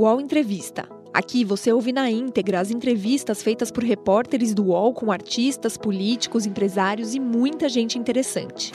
[0.00, 0.88] UOL Entrevista.
[1.12, 6.46] Aqui você ouve na íntegra as entrevistas feitas por repórteres do UOL com artistas, políticos,
[6.46, 8.72] empresários e muita gente interessante.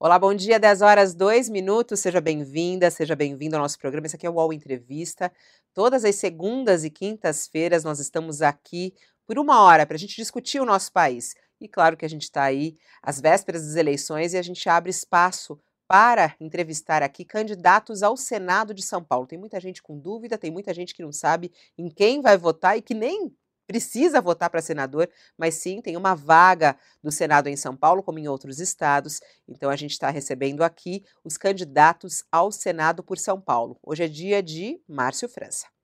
[0.00, 2.00] Olá, bom dia, 10 horas 2 minutos.
[2.00, 4.06] Seja bem-vinda, seja bem-vindo ao nosso programa.
[4.06, 5.30] Esse aqui é o UOL Entrevista.
[5.74, 8.94] Todas as segundas e quintas-feiras nós estamos aqui
[9.26, 11.34] por uma hora para a gente discutir o nosso país.
[11.60, 14.90] E claro que a gente está aí às vésperas das eleições e a gente abre
[14.90, 19.26] espaço para entrevistar aqui candidatos ao Senado de São Paulo.
[19.26, 22.76] Tem muita gente com dúvida, tem muita gente que não sabe em quem vai votar
[22.76, 23.34] e que nem
[23.66, 28.18] precisa votar para senador, mas sim tem uma vaga do Senado em São Paulo, como
[28.18, 29.20] em outros estados.
[29.46, 33.78] Então a gente está recebendo aqui os candidatos ao Senado por São Paulo.
[33.82, 35.77] Hoje é dia de Márcio França.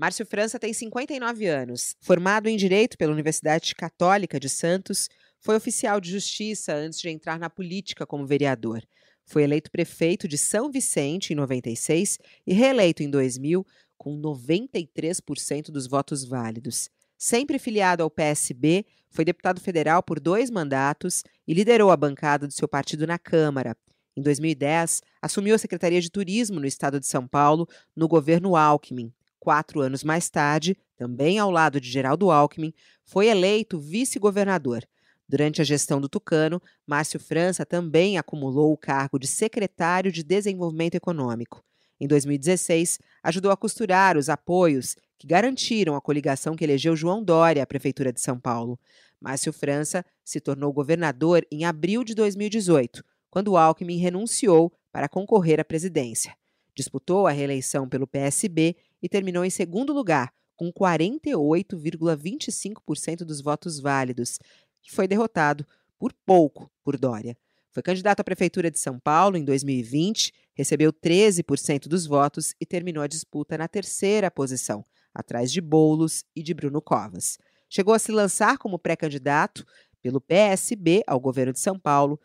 [0.00, 5.08] Márcio França tem 59 anos, formado em Direito pela Universidade Católica de Santos,
[5.40, 8.80] foi oficial de justiça antes de entrar na política como vereador.
[9.26, 15.88] Foi eleito prefeito de São Vicente em 96 e reeleito em 2000 com 93% dos
[15.88, 16.88] votos válidos.
[17.18, 22.52] Sempre filiado ao PSB, foi deputado federal por dois mandatos e liderou a bancada do
[22.52, 23.76] seu partido na Câmara.
[24.16, 29.12] Em 2010, assumiu a Secretaria de Turismo no estado de São Paulo, no governo Alckmin.
[29.48, 34.86] Quatro anos mais tarde, também ao lado de Geraldo Alckmin, foi eleito vice-governador.
[35.26, 40.96] Durante a gestão do Tucano, Márcio França também acumulou o cargo de secretário de Desenvolvimento
[40.96, 41.64] Econômico.
[41.98, 47.62] Em 2016, ajudou a costurar os apoios que garantiram a coligação que elegeu João Dória
[47.62, 48.78] à Prefeitura de São Paulo.
[49.18, 55.64] Márcio França se tornou governador em abril de 2018, quando Alckmin renunciou para concorrer à
[55.64, 56.36] presidência.
[56.74, 64.38] Disputou a reeleição pelo PSB e terminou em segundo lugar, com 48,25% dos votos válidos,
[64.86, 65.66] e foi derrotado
[65.98, 67.36] por pouco por Dória.
[67.70, 73.02] Foi candidato à Prefeitura de São Paulo em 2020, recebeu 13% dos votos e terminou
[73.02, 77.38] a disputa na terceira posição, atrás de Bolos e de Bruno Covas.
[77.68, 79.64] Chegou a se lançar como pré-candidato
[80.02, 82.18] pelo PSB ao governo de São Paulo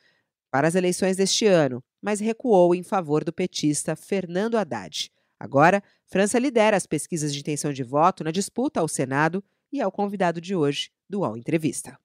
[0.50, 5.12] para as eleições deste ano, mas recuou em favor do petista Fernando Haddad.
[5.44, 9.44] Agora, França lidera as pesquisas de intenção de voto na disputa ao Senado
[9.74, 12.00] e é o convidado de hoje do UOL Entrevista.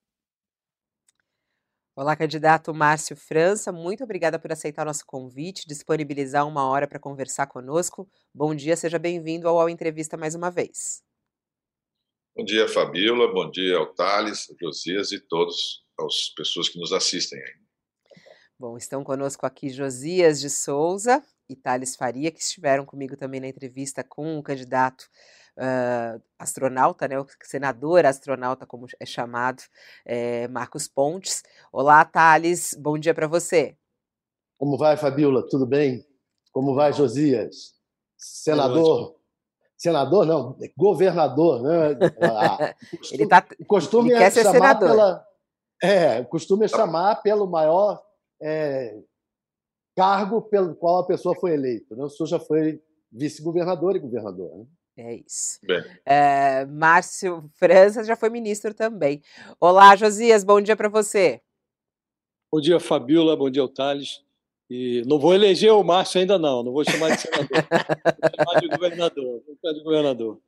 [1.94, 6.98] Olá, candidato Márcio França, muito obrigada por aceitar o nosso convite, disponibilizar uma hora para
[6.98, 8.10] conversar conosco.
[8.34, 11.04] Bom dia, seja bem-vindo ao UOL Entrevista mais uma vez.
[12.36, 17.38] Bom dia, Fabíola, bom dia ao Thales, Josias e todas as pessoas que nos assistem
[17.38, 17.54] aí.
[18.58, 23.48] Bom, estão conosco aqui Josias de Souza e Thales Faria, que estiveram comigo também na
[23.48, 25.04] entrevista com o candidato
[25.56, 29.62] uh, astronauta, né, o senador astronauta, como é chamado,
[30.04, 31.42] é, Marcos Pontes.
[31.72, 33.76] Olá, Thales, bom dia para você.
[34.58, 35.46] Como vai, Fabiola?
[35.48, 36.04] Tudo bem?
[36.52, 37.74] Como vai, Josias?
[38.16, 39.16] Senador.
[39.76, 41.96] Senador, não, governador, né?
[42.20, 44.88] Ah, costume, ele tá, costume ele quer ser senador.
[44.88, 45.26] Pela,
[45.80, 48.02] é, costume é chamar pelo maior
[48.42, 48.98] é,
[49.98, 51.96] cargo pelo qual a pessoa foi eleita.
[51.96, 52.04] Né?
[52.04, 54.56] O senhor já foi vice-governador e governador.
[54.56, 54.66] Né?
[54.96, 55.58] É isso.
[56.06, 59.20] É, Márcio França já foi ministro também.
[59.58, 61.40] Olá, Josias, bom dia para você.
[62.52, 64.22] Bom dia, Fabiola, bom dia, Thales.
[64.70, 67.48] E não vou eleger o Márcio ainda não, não vou chamar de senador,
[68.22, 70.38] vou chamar de governador, vou chamar de governador.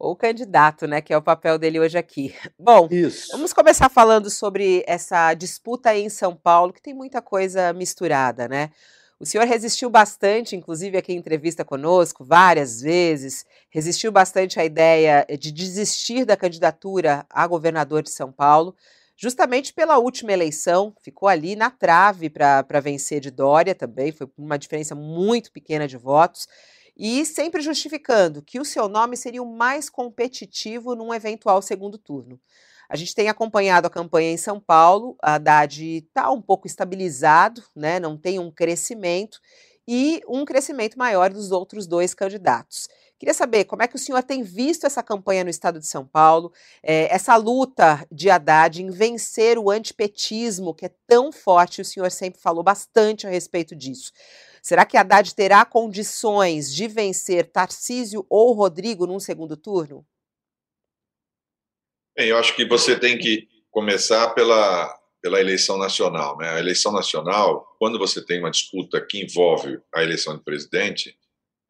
[0.00, 2.34] Ou candidato, né, que é o papel dele hoje aqui.
[2.58, 3.32] Bom, Isso.
[3.32, 8.48] vamos começar falando sobre essa disputa aí em São Paulo, que tem muita coisa misturada,
[8.48, 8.70] né?
[9.20, 15.26] O senhor resistiu bastante, inclusive aqui em entrevista conosco, várias vezes, resistiu bastante à ideia
[15.38, 18.74] de desistir da candidatura a governador de São Paulo,
[19.14, 24.58] justamente pela última eleição, ficou ali na trave para vencer de Dória também, foi uma
[24.58, 26.48] diferença muito pequena de votos,
[26.96, 32.40] e sempre justificando que o seu nome seria o mais competitivo num eventual segundo turno.
[32.88, 37.62] A gente tem acompanhado a campanha em São Paulo, a Haddad está um pouco estabilizado,
[37.74, 39.40] né, não tem um crescimento,
[39.86, 42.88] e um crescimento maior dos outros dois candidatos.
[43.18, 46.06] Queria saber como é que o senhor tem visto essa campanha no estado de São
[46.06, 46.52] Paulo,
[46.82, 52.10] é, essa luta de Haddad em vencer o antipetismo, que é tão forte, o senhor
[52.10, 54.12] sempre falou bastante a respeito disso.
[54.62, 60.06] Será que Haddad terá condições de vencer Tarcísio ou Rodrigo num segundo turno?
[62.16, 66.36] Bem, eu acho que você tem que começar pela, pela eleição nacional.
[66.36, 66.50] Né?
[66.50, 71.16] A eleição nacional, quando você tem uma disputa que envolve a eleição de presidente,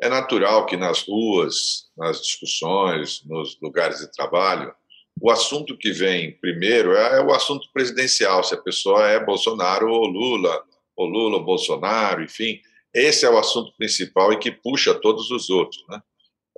[0.02, 4.74] é natural que nas ruas, nas discussões, nos lugares de trabalho,
[5.20, 9.90] o assunto que vem primeiro é, é, o assunto presidencial, se a pessoa é Bolsonaro
[9.90, 10.64] ou Lula,
[10.96, 12.60] ou Lula ou Bolsonaro, enfim.
[12.94, 15.84] Esse é o assunto principal e que puxa todos os outros.
[15.88, 16.00] Né?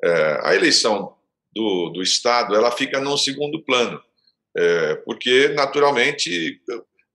[0.04, 1.14] É, a eleição
[1.54, 4.00] do, do Estado ela fica num segundo plano,
[4.56, 6.60] é, porque, naturalmente,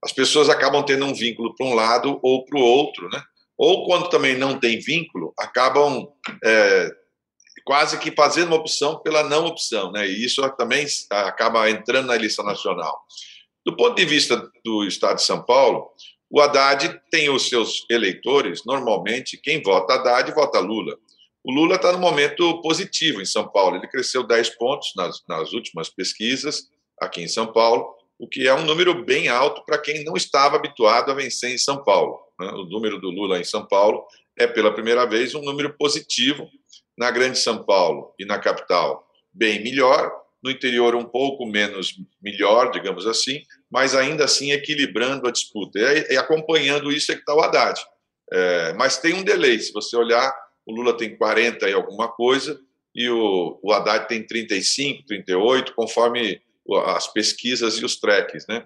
[0.02, 3.22] as pessoas acabam tendo um vínculo para um lado ou para o outro, né?
[3.58, 6.08] ou quando também não tem vínculo, acabam
[6.44, 6.90] é,
[7.64, 10.06] quase que fazendo uma opção pela não opção, né?
[10.06, 12.98] E isso também acaba entrando na eleição nacional.
[13.66, 15.90] Do ponto de vista do Estado de São Paulo,
[16.30, 20.98] o Haddad tem os seus eleitores, normalmente, quem vota Haddad vota Lula.
[21.42, 23.76] O Lula está no momento positivo em São Paulo.
[23.76, 26.68] Ele cresceu 10 pontos nas, nas últimas pesquisas
[27.00, 30.56] aqui em São Paulo, o que é um número bem alto para quem não estava
[30.56, 32.20] habituado a vencer em São Paulo.
[32.38, 32.48] Né?
[32.50, 34.04] O número do Lula em São Paulo
[34.36, 36.48] é, pela primeira vez, um número positivo
[36.96, 42.70] na Grande São Paulo e na capital, bem melhor, no interior um pouco menos melhor,
[42.70, 45.78] digamos assim, mas ainda assim equilibrando a disputa.
[45.78, 47.80] E, acompanhando isso é que está o Haddad.
[48.32, 50.34] É, mas tem um delay, se você olhar,
[50.66, 52.58] o Lula tem 40 e alguma coisa,
[52.94, 56.40] e o, o Haddad tem 35, 38, conforme
[56.86, 58.46] as pesquisas e os tracks.
[58.46, 58.64] Né?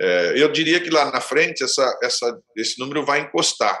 [0.00, 3.80] É, eu diria que lá na frente essa, essa, esse número vai encostar.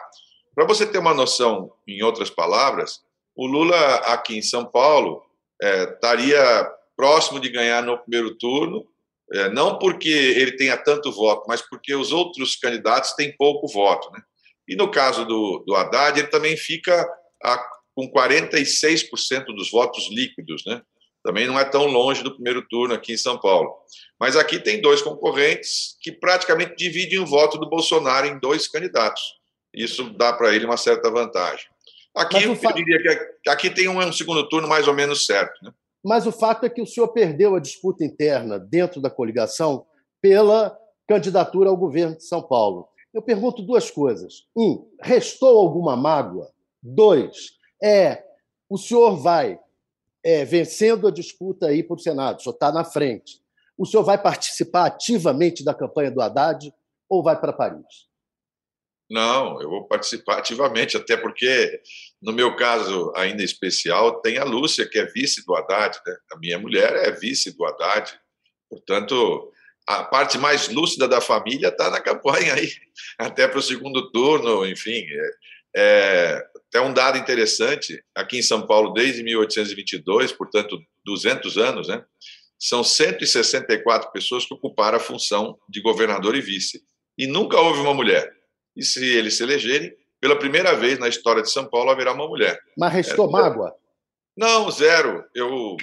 [0.54, 3.00] Para você ter uma noção, em outras palavras,
[3.34, 5.22] o Lula aqui em São Paulo
[5.60, 8.86] é, estaria próximo de ganhar no primeiro turno,
[9.34, 14.08] é, não porque ele tenha tanto voto, mas porque os outros candidatos têm pouco voto.
[14.12, 14.22] Né?
[14.68, 17.04] E no caso do, do Haddad, ele também fica
[17.42, 17.58] a,
[17.96, 20.64] com 46% dos votos líquidos.
[20.64, 20.80] Né?
[21.24, 23.74] Também não é tão longe do primeiro turno aqui em São Paulo.
[24.20, 29.22] Mas aqui tem dois concorrentes que praticamente dividem o voto do Bolsonaro em dois candidatos.
[29.74, 31.66] Isso dá para ele uma certa vantagem.
[32.14, 33.02] Aqui eu diria
[33.42, 35.52] que aqui tem um, segundo turno mais ou menos certo.
[35.64, 35.72] Né?
[36.04, 39.86] Mas o fato é que o senhor perdeu a disputa interna dentro da coligação
[40.20, 40.78] pela
[41.08, 42.88] candidatura ao governo de São Paulo.
[43.12, 44.46] Eu pergunto duas coisas.
[44.56, 46.52] Um, restou alguma mágoa?
[46.82, 47.52] Dois,
[47.82, 48.22] é
[48.68, 49.58] o senhor vai
[50.22, 53.40] é, vencendo a disputa aí para o Senado, o senhor está na frente.
[53.76, 56.72] O senhor vai participar ativamente da campanha do Haddad
[57.08, 58.08] ou vai para Paris?
[59.10, 61.80] Não, eu vou participar ativamente, até porque,
[62.24, 65.98] no meu caso ainda especial, tem a Lúcia, que é vice do Haddad.
[66.06, 66.16] Né?
[66.32, 68.18] A minha mulher é vice do Haddad.
[68.68, 69.52] Portanto,
[69.86, 72.72] a parte mais lúcida da família está na campanha aí,
[73.18, 75.04] até para o segundo turno, enfim.
[75.06, 75.30] É,
[75.76, 82.02] é, até um dado interessante, aqui em São Paulo, desde 1822, portanto, 200 anos, né,
[82.58, 86.82] são 164 pessoas que ocuparam a função de governador e vice.
[87.18, 88.32] E nunca houve uma mulher
[88.76, 89.94] e se eles se elegerem,
[90.24, 92.58] pela primeira vez na história de São Paulo haverá uma mulher.
[92.78, 93.74] Mas restou é, mágoa?
[94.34, 95.22] Não, zero.
[95.34, 95.76] Eu,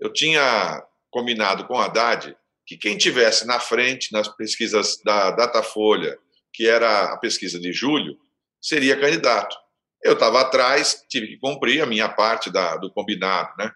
[0.00, 0.82] eu tinha
[1.12, 2.36] combinado com a Haddad
[2.66, 6.18] que quem tivesse na frente nas pesquisas da Datafolha,
[6.52, 8.18] que era a pesquisa de julho,
[8.60, 9.56] seria candidato.
[10.02, 13.52] Eu estava atrás, tive que cumprir a minha parte da, do combinado.
[13.56, 13.70] Né?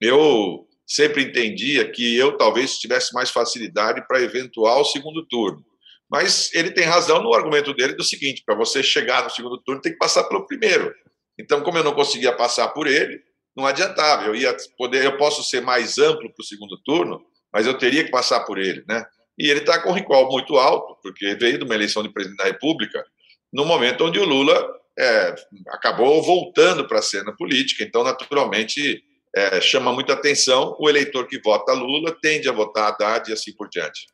[0.00, 5.64] Eu sempre entendia que eu talvez tivesse mais facilidade para eventual segundo turno.
[6.10, 9.80] Mas ele tem razão no argumento dele do seguinte: para você chegar no segundo turno,
[9.80, 10.92] tem que passar pelo primeiro.
[11.38, 13.20] Então, como eu não conseguia passar por ele,
[13.56, 14.24] não adiantava.
[14.24, 18.04] Eu ia poder, eu posso ser mais amplo para o segundo turno, mas eu teria
[18.04, 19.04] que passar por ele, né?
[19.38, 22.38] E ele está com um recall muito alto, porque veio de uma eleição de presidente
[22.38, 23.04] da República
[23.52, 24.66] no momento onde o Lula
[24.98, 25.34] é,
[25.68, 27.84] acabou voltando para a cena política.
[27.84, 29.02] Então, naturalmente,
[29.34, 30.74] é, chama muita atenção.
[30.78, 34.06] O eleitor que vota Lula tende a votar Haddad e assim por diante.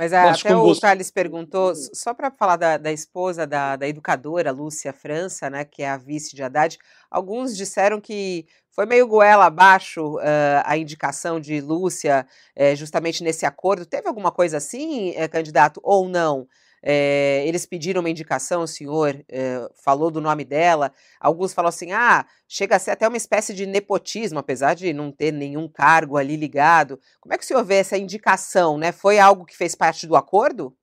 [0.00, 0.80] Mas, a, Mas até o você...
[0.80, 5.82] Thales perguntou, só para falar da, da esposa da, da, educadora Lúcia França, né, que
[5.82, 6.78] é a vice de Haddad,
[7.10, 12.26] alguns disseram que foi meio goela abaixo uh, a indicação de Lúcia
[12.56, 13.84] uh, justamente nesse acordo.
[13.84, 16.48] Teve alguma coisa assim, uh, candidato, ou não?
[16.82, 20.92] É, eles pediram uma indicação, o senhor é, falou do nome dela.
[21.20, 25.12] Alguns falam assim: ah, chega a ser até uma espécie de nepotismo, apesar de não
[25.12, 26.98] ter nenhum cargo ali ligado.
[27.20, 28.78] Como é que o senhor vê essa indicação?
[28.78, 28.92] Né?
[28.92, 30.74] Foi algo que fez parte do acordo?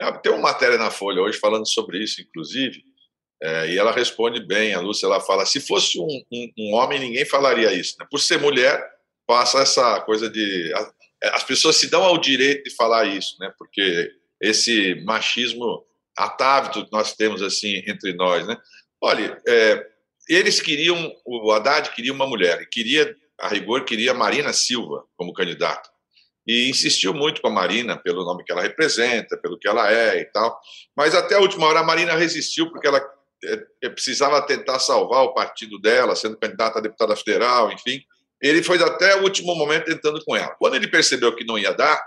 [0.00, 2.82] É, tem uma matéria na Folha hoje falando sobre isso, inclusive,
[3.42, 4.74] é, e ela responde bem.
[4.74, 7.96] A Lúcia ela fala: se fosse um, um, um homem, ninguém falaria isso.
[7.98, 8.06] Né?
[8.08, 8.80] Por ser mulher,
[9.26, 10.72] passa essa coisa de.
[11.24, 13.50] As pessoas se dão ao direito de falar isso, né?
[13.58, 15.84] porque esse machismo
[16.16, 18.56] atávico que nós temos assim entre nós, né?
[19.00, 19.86] Olha, é,
[20.28, 25.88] eles queriam, o Haddad queria uma mulher, queria, a rigor, queria Marina Silva como candidata.
[26.46, 30.20] E insistiu muito com a Marina pelo nome que ela representa, pelo que ela é
[30.20, 30.58] e tal.
[30.96, 32.98] Mas até a última hora a Marina resistiu porque ela
[33.44, 38.00] é, é precisava tentar salvar o partido dela, sendo candidata a deputada federal, enfim.
[38.40, 40.54] ele foi até o último momento tentando com ela.
[40.58, 42.00] Quando ele percebeu que não ia dar,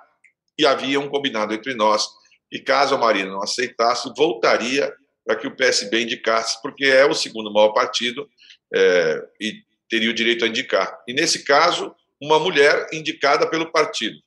[0.60, 2.06] e havia um combinado entre nós,
[2.52, 4.94] e caso a Marina não aceitasse, voltaria
[5.26, 8.30] para que o PSB indicasse, porque é o segundo maior partido
[8.76, 11.00] é, e teria o direito a indicar.
[11.08, 14.20] E nesse caso, uma mulher indicada pelo partido.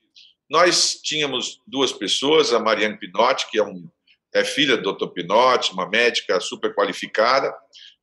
[0.49, 3.87] Nós tínhamos duas pessoas, a Mariane Pinotti, que é, um,
[4.35, 5.09] é filha do Dr.
[5.09, 7.55] Pinotti, uma médica super qualificada,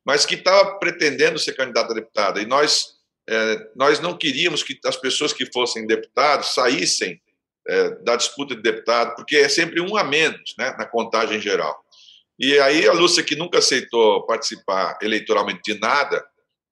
[0.04, 2.40] mas que estava pretendendo ser candidata a deputada.
[2.40, 2.94] E nós,
[3.28, 7.20] é, nós não queríamos que as pessoas que fossem deputados saíssem
[7.68, 11.78] é, da disputa de deputado, porque é sempre um a menos né, na contagem geral.
[12.38, 16.24] E aí a Lúcia, que nunca aceitou participar eleitoralmente de nada,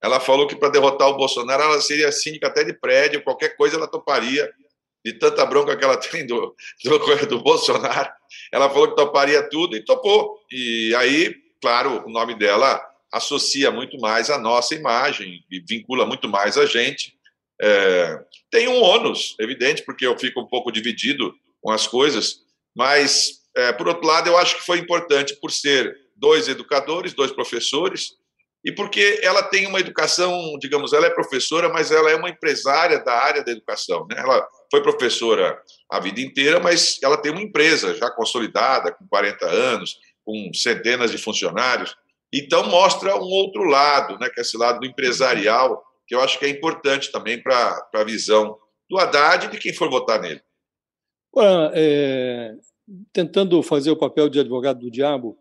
[0.03, 3.77] ela falou que para derrotar o Bolsonaro ela seria síndica até de prédio, qualquer coisa
[3.77, 4.51] ela toparia,
[5.05, 6.55] de tanta bronca que ela tem do,
[6.85, 8.11] do, do Bolsonaro.
[8.53, 10.39] Ela falou que toparia tudo e topou.
[10.51, 12.81] E aí, claro, o nome dela
[13.13, 17.18] associa muito mais a nossa imagem e vincula muito mais a gente.
[17.61, 22.41] É, tem um ônus, evidente, porque eu fico um pouco dividido com as coisas,
[22.77, 27.33] mas, é, por outro lado, eu acho que foi importante por ser dois educadores, dois
[27.33, 28.17] professores,
[28.65, 33.03] e porque ela tem uma educação, digamos, ela é professora, mas ela é uma empresária
[33.03, 34.07] da área da educação.
[34.11, 34.17] Né?
[34.19, 35.61] Ela foi professora
[35.91, 41.11] a vida inteira, mas ela tem uma empresa já consolidada, com 40 anos, com centenas
[41.11, 41.97] de funcionários.
[42.33, 46.39] Então, mostra um outro lado, né, que é esse lado do empresarial, que eu acho
[46.39, 48.59] que é importante também para a visão
[48.91, 50.41] do Haddad e de quem for votar nele.
[51.75, 52.57] é,
[53.13, 55.39] tentando fazer o papel de advogado do diabo,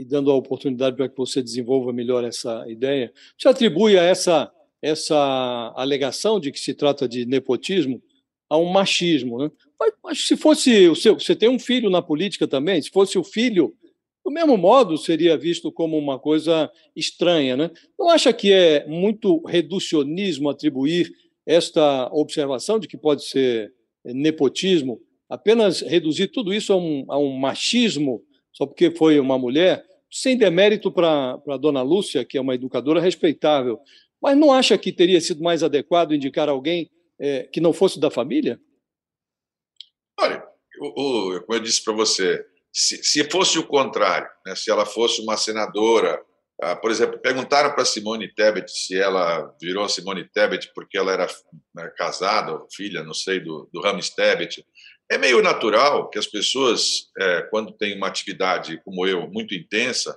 [0.00, 4.50] e dando a oportunidade para que você desenvolva melhor essa ideia, você atribui a essa,
[4.80, 8.02] essa alegação de que se trata de nepotismo
[8.48, 9.38] a um machismo.
[9.38, 9.50] Né?
[9.78, 13.18] Mas, mas se fosse o seu, você tem um filho na política também, se fosse
[13.18, 13.76] o filho,
[14.24, 17.56] do mesmo modo seria visto como uma coisa estranha.
[17.56, 17.70] Né?
[17.98, 21.12] Não acha que é muito reducionismo atribuir
[21.46, 23.72] esta observação de que pode ser
[24.04, 28.22] nepotismo, apenas reduzir tudo isso a um, a um machismo
[28.52, 33.00] só porque foi uma mulher, sem demérito para a dona Lúcia, que é uma educadora
[33.00, 33.78] respeitável,
[34.20, 38.10] mas não acha que teria sido mais adequado indicar alguém é, que não fosse da
[38.10, 38.60] família?
[40.18, 40.44] Olha,
[40.80, 40.86] o,
[41.36, 45.20] o, como eu disse para você, se, se, fosse o contrário, né, se ela fosse
[45.20, 46.20] uma senadora,
[46.62, 51.26] ah, por exemplo, perguntaram para Simone Tebet se ela virou Simone Tebet porque ela era
[51.74, 54.64] né, casada, filha, não sei, do, do Rames Tebet.
[55.10, 60.16] É meio natural que as pessoas, é, quando têm uma atividade como eu, muito intensa,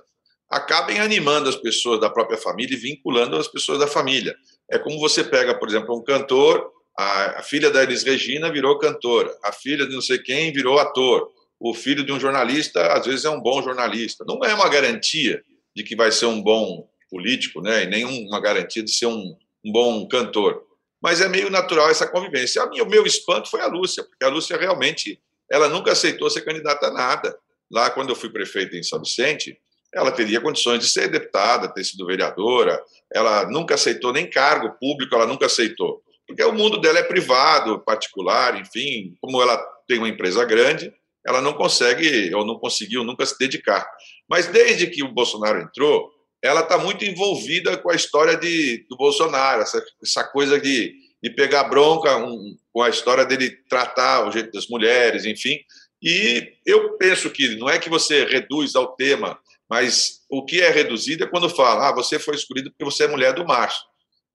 [0.50, 4.36] acabem animando as pessoas da própria família e vinculando as pessoas da família.
[4.70, 8.78] É como você pega, por exemplo, um cantor, a, a filha da Elis Regina virou
[8.78, 13.06] cantora, a filha de não sei quem virou ator, o filho de um jornalista às
[13.06, 14.24] vezes é um bom jornalista.
[14.26, 15.42] Não é uma garantia
[15.74, 17.84] de que vai ser um bom político, né?
[17.84, 20.64] E nem uma garantia de ser um, um bom cantor
[21.04, 22.62] mas é meio natural essa convivência.
[22.62, 25.20] A minha, o meu espanto foi a Lúcia, porque a Lúcia realmente
[25.50, 27.38] ela nunca aceitou ser candidata a nada.
[27.70, 29.58] Lá, quando eu fui prefeito em São Vicente,
[29.92, 32.82] ela teria condições de ser deputada, ter sido vereadora,
[33.12, 36.02] ela nunca aceitou nem cargo público, ela nunca aceitou.
[36.26, 40.90] Porque o mundo dela é privado, particular, enfim, como ela tem uma empresa grande,
[41.26, 43.86] ela não consegue ou não conseguiu nunca se dedicar.
[44.28, 46.10] Mas desde que o Bolsonaro entrou,
[46.42, 51.30] ela está muito envolvida com a história de, do Bolsonaro, essa, essa coisa de, de
[51.30, 55.58] pegar bronca um, com a história dele tratar o jeito das mulheres, enfim.
[56.02, 59.38] E eu penso que não é que você reduz ao tema,
[59.70, 63.08] mas o que é reduzido é quando fala, ah, você foi escolhido porque você é
[63.08, 63.80] mulher do Márcio.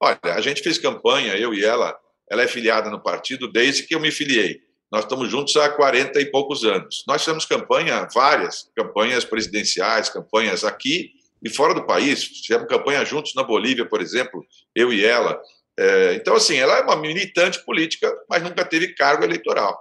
[0.01, 1.95] Olha, a gente fez campanha, eu e ela,
[2.31, 4.59] ela é filiada no partido desde que eu me filiei.
[4.91, 7.03] Nós estamos juntos há 40 e poucos anos.
[7.07, 11.11] Nós fizemos campanha, várias campanhas presidenciais, campanhas aqui
[11.43, 12.23] e fora do país.
[12.23, 14.43] Fizemos campanha juntos na Bolívia, por exemplo,
[14.75, 15.39] eu e ela.
[15.77, 19.79] É, então, assim, ela é uma militante política, mas nunca teve cargo eleitoral.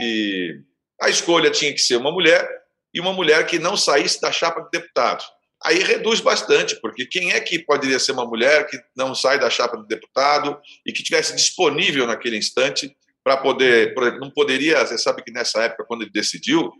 [0.00, 0.60] E
[1.02, 2.48] a escolha tinha que ser uma mulher
[2.94, 5.24] e uma mulher que não saísse da chapa de deputado.
[5.62, 9.50] Aí reduz bastante, porque quem é que poderia ser uma mulher que não sai da
[9.50, 12.94] chapa de deputado e que tivesse disponível naquele instante
[13.26, 16.70] para poder, por exemplo, não poderia, você sabe que nessa época, quando ele decidiu,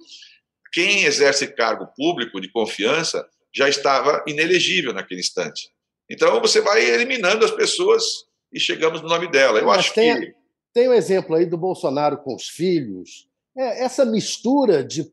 [0.73, 5.69] quem exerce cargo público de confiança já estava inelegível naquele instante.
[6.09, 8.05] Então você vai eliminando as pessoas
[8.53, 9.59] e chegamos no nome dela.
[9.59, 10.35] Eu Mas acho tem, que
[10.73, 13.27] tem um exemplo aí do Bolsonaro com os filhos.
[13.59, 15.13] É, essa mistura de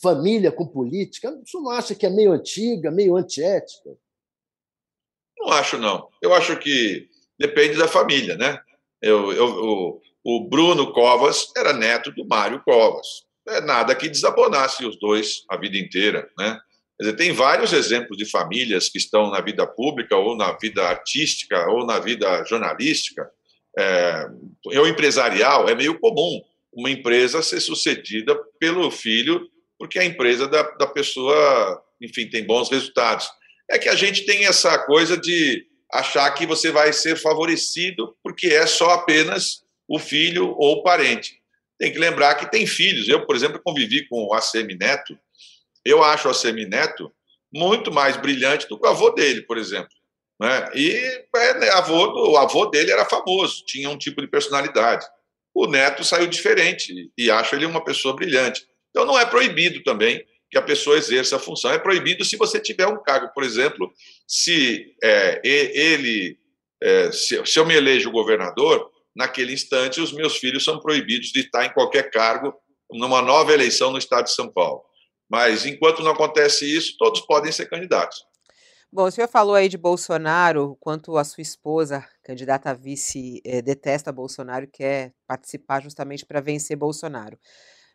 [0.00, 3.96] família com política, você não acha que é meio antiga, meio antiética?
[5.36, 6.08] Não acho, não.
[6.22, 8.60] Eu acho que depende da família, né?
[9.02, 13.06] Eu, eu, o, o Bruno Covas era neto do Mário Covas.
[13.48, 16.60] É nada que desabonasse os dois a vida inteira, né?
[16.98, 20.82] Quer dizer, tem vários exemplos de famílias que estão na vida pública, ou na vida
[20.82, 23.30] artística, ou na vida jornalística,
[23.78, 24.26] É,
[24.72, 29.48] eu empresarial é meio comum uma empresa ser sucedida pelo filho,
[29.78, 33.30] porque a empresa da, da pessoa, enfim, tem bons resultados.
[33.70, 38.48] É que a gente tem essa coisa de achar que você vai ser favorecido porque
[38.48, 41.40] é só apenas o filho ou o parente.
[41.78, 43.08] Tem que lembrar que tem filhos.
[43.08, 45.18] Eu, por exemplo, convivi com o ACM Neto.
[45.84, 47.12] Eu acho o ACM Neto
[47.52, 49.90] muito mais brilhante do que o avô dele, por exemplo.
[50.40, 50.70] Né?
[50.74, 50.90] E
[51.34, 55.06] é, né, avô, o avô dele era famoso, tinha um tipo de personalidade.
[55.54, 58.66] O Neto saiu diferente e acho ele uma pessoa brilhante.
[58.90, 61.72] Então não é proibido também que a pessoa exerça a função.
[61.72, 63.92] É proibido se você tiver um cargo, por exemplo,
[64.26, 66.38] se é, ele,
[66.82, 71.40] é, se, se eu me elejo governador, naquele instante os meus filhos são proibidos de
[71.40, 72.54] estar em qualquer cargo
[72.88, 74.80] numa nova eleição no estado de São Paulo.
[75.28, 78.16] Mas enquanto não acontece isso, todos podem ser candidatos.
[78.90, 83.60] Bom, o senhor falou aí de Bolsonaro, quanto a sua esposa, candidata a vice, eh,
[83.60, 87.36] detesta Bolsonaro e quer participar justamente para vencer Bolsonaro.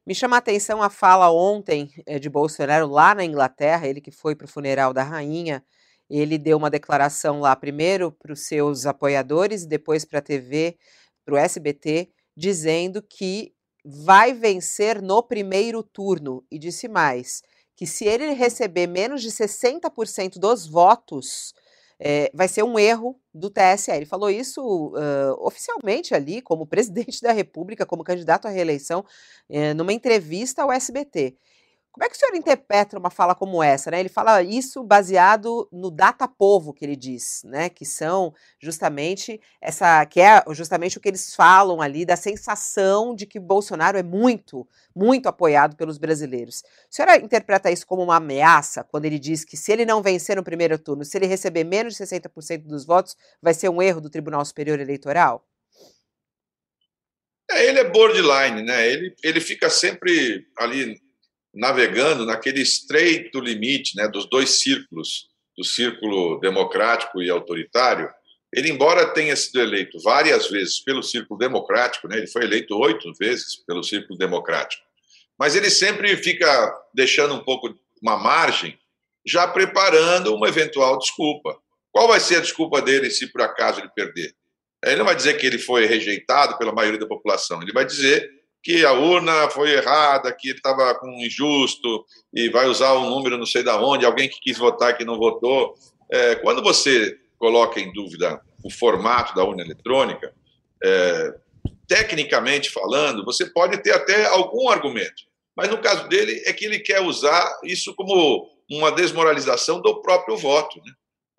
[0.06, 4.12] Me chama a atenção a fala ontem eh, de Bolsonaro lá na Inglaterra, ele que
[4.12, 5.63] foi para o funeral da rainha,
[6.10, 10.77] ele deu uma declaração lá primeiro para os seus apoiadores e depois para a TV,
[11.25, 13.53] para o SBT, dizendo que
[13.86, 17.42] vai vencer no primeiro turno e disse mais
[17.75, 21.53] que se ele receber menos de 60% dos votos,
[22.00, 23.92] é, vai ser um erro do TSE.
[23.92, 29.06] Ele falou isso uh, oficialmente ali, como presidente da República, como candidato à reeleição,
[29.50, 31.38] uh, numa entrevista ao SBT.
[31.94, 33.92] Como é que o senhor interpreta uma fala como essa?
[33.92, 34.00] Né?
[34.00, 37.70] Ele fala isso baseado no data povo que ele diz, né?
[37.70, 43.28] Que são justamente essa, que é justamente o que eles falam ali da sensação de
[43.28, 46.64] que Bolsonaro é muito, muito apoiado pelos brasileiros.
[46.66, 50.36] A senhora interpreta isso como uma ameaça quando ele diz que se ele não vencer
[50.36, 54.02] no primeiro turno, se ele receber menos de 60% dos votos, vai ser um erro
[54.02, 55.48] do Tribunal Superior Eleitoral?
[57.52, 58.88] É, ele é borderline, né?
[58.88, 61.00] Ele, ele fica sempre ali
[61.54, 68.10] navegando naquele estreito limite né, dos dois círculos, do círculo democrático e autoritário,
[68.52, 73.12] ele, embora tenha sido eleito várias vezes pelo círculo democrático, né, ele foi eleito oito
[73.20, 74.84] vezes pelo círculo democrático,
[75.38, 78.78] mas ele sempre fica deixando um pouco uma margem,
[79.26, 81.58] já preparando uma eventual desculpa.
[81.92, 84.36] Qual vai ser a desculpa dele se por acaso ele perder?
[84.84, 88.30] Ele não vai dizer que ele foi rejeitado pela maioria da população, ele vai dizer
[88.63, 93.10] que a urna foi errada, que ele estava com um injusto e vai usar um
[93.10, 95.76] número não sei da onde, alguém que quis votar que não votou.
[96.10, 100.34] É, quando você coloca em dúvida o formato da urna eletrônica,
[100.82, 101.36] é,
[101.86, 105.23] tecnicamente falando, você pode ter até algum argumento.
[105.56, 110.38] Mas no caso dele é que ele quer usar isso como uma desmoralização do próprio
[110.38, 110.80] voto.
[110.84, 110.91] Né?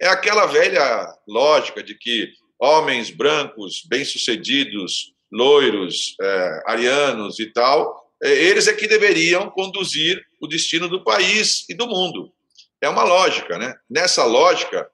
[0.03, 8.33] É aquela velha lógica de que homens brancos, bem-sucedidos, loiros, é, arianos e tal, é,
[8.33, 12.33] eles é que deveriam conduzir o destino do país e do mundo.
[12.81, 13.75] É uma lógica, né?
[13.89, 14.89] Nessa lógica,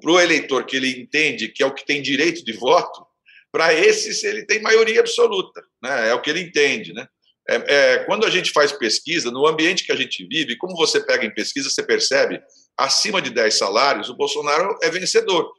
[0.00, 3.06] para o eleitor que ele entende que é o que tem direito de voto,
[3.50, 6.10] para esses ele tem maioria absoluta, né?
[6.10, 7.06] É o que ele entende, né?
[7.48, 11.00] É, é, quando a gente faz pesquisa, no ambiente que a gente vive, como você
[11.00, 12.42] pega em pesquisa, você percebe,
[12.76, 15.50] acima de 10 salários, o Bolsonaro é vencedor,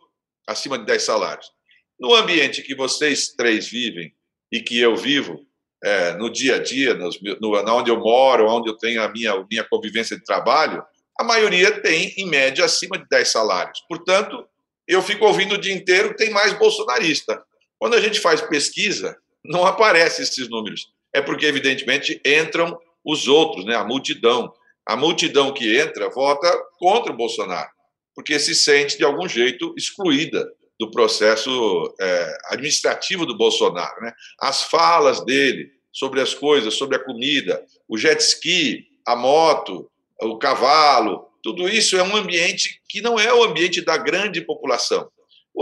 [0.45, 1.51] acima de 10 salários.
[1.99, 4.13] No ambiente que vocês três vivem,
[4.51, 5.45] e que eu vivo
[5.83, 9.45] é, no dia a dia, nos, no, onde eu moro, onde eu tenho a minha,
[9.49, 10.83] minha convivência de trabalho,
[11.19, 13.79] a maioria tem, em média, acima de 10 salários.
[13.87, 14.45] Portanto,
[14.87, 17.41] eu fico ouvindo o dia inteiro tem mais bolsonarista.
[17.77, 20.91] Quando a gente faz pesquisa, não aparecem esses números.
[21.13, 23.75] É porque, evidentemente, entram os outros, né?
[23.75, 24.51] a multidão.
[24.87, 27.69] A multidão que entra vota contra o Bolsonaro,
[28.15, 30.43] porque se sente, de algum jeito, excluída
[30.79, 34.01] do processo é, administrativo do Bolsonaro.
[34.01, 34.13] Né?
[34.39, 40.37] As falas dele sobre as coisas, sobre a comida, o jet ski, a moto, o
[40.37, 45.09] cavalo, tudo isso é um ambiente que não é o ambiente da grande população.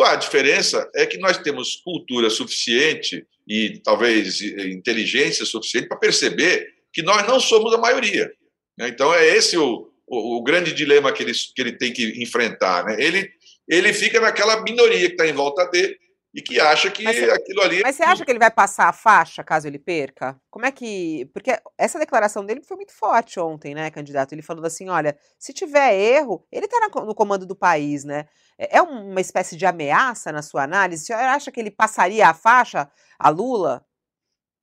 [0.03, 7.01] A diferença é que nós temos cultura suficiente e talvez inteligência suficiente para perceber que
[7.01, 8.31] nós não somos a maioria.
[8.77, 8.89] Né?
[8.89, 12.85] Então, é esse o, o, o grande dilema que ele, que ele tem que enfrentar.
[12.85, 12.97] Né?
[12.99, 13.31] Ele
[13.67, 15.97] ele fica naquela minoria que está em volta dele
[16.33, 17.79] e que acha que mas, aquilo ali.
[17.79, 20.39] É mas você acha que ele vai passar a faixa caso ele perca?
[20.51, 21.29] Como é que.
[21.33, 24.33] Porque essa declaração dele foi muito forte ontem, né, candidato?
[24.33, 28.27] Ele falou assim: olha, se tiver erro, ele está no comando do país, né?
[28.57, 31.05] É, é uma espécie de ameaça na sua análise?
[31.05, 33.83] Você acha que ele passaria a faixa a Lula?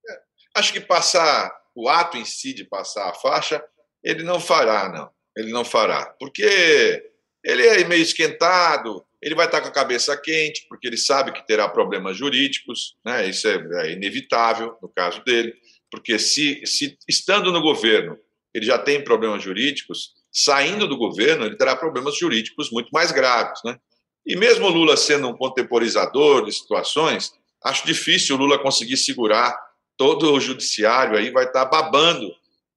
[0.08, 0.20] É,
[0.56, 3.64] acho que passar, o ato em si de passar a faixa,
[4.02, 5.10] ele não fará, não.
[5.36, 6.14] Ele não fará.
[6.20, 7.13] Porque
[7.44, 11.46] ele é meio esquentado, ele vai estar com a cabeça quente, porque ele sabe que
[11.46, 13.28] terá problemas jurídicos, né?
[13.28, 15.54] isso é, é inevitável no caso dele,
[15.90, 18.18] porque se, se estando no governo
[18.54, 23.60] ele já tem problemas jurídicos, saindo do governo ele terá problemas jurídicos muito mais graves.
[23.64, 23.76] Né?
[24.24, 29.58] E mesmo Lula sendo um contemporizador de situações, acho difícil o Lula conseguir segurar
[29.96, 32.32] todo o judiciário aí, vai estar babando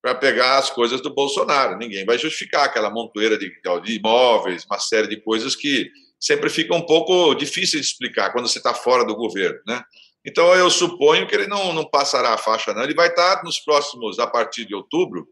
[0.08, 1.78] para pegar as coisas do Bolsonaro.
[1.78, 3.52] Ninguém vai justificar aquela montoeira de,
[3.84, 8.48] de imóveis, uma série de coisas que sempre fica um pouco difícil de explicar quando
[8.48, 9.84] você está fora do governo, né?
[10.26, 12.84] Então eu suponho que ele não, não passará a faixa, não.
[12.84, 15.28] Ele vai estar nos próximos, a partir de outubro,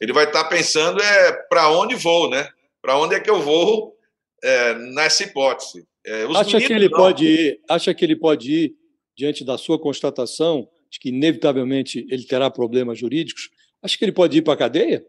[0.00, 2.48] ele vai estar pensando é para onde vou, né?
[2.80, 3.96] Para onde é que eu vou
[4.44, 5.84] é, nessa hipótese?
[6.06, 6.96] É, acha que ele não...
[6.96, 7.60] pode ir?
[7.68, 8.74] Acha que ele pode ir
[9.16, 13.50] diante da sua constatação de que inevitavelmente ele terá problemas jurídicos?
[13.82, 15.04] Acha que ele pode ir para a cadeia?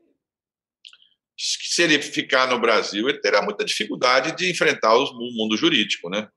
[1.41, 6.27] se ele ficar no Brasil, ele terá muita dificuldade de enfrentar o mundo jurídico, né?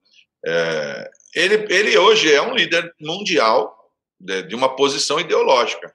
[0.46, 3.74] É, ele, ele hoje é um líder mundial
[4.18, 5.92] de, de, uma posição ideológica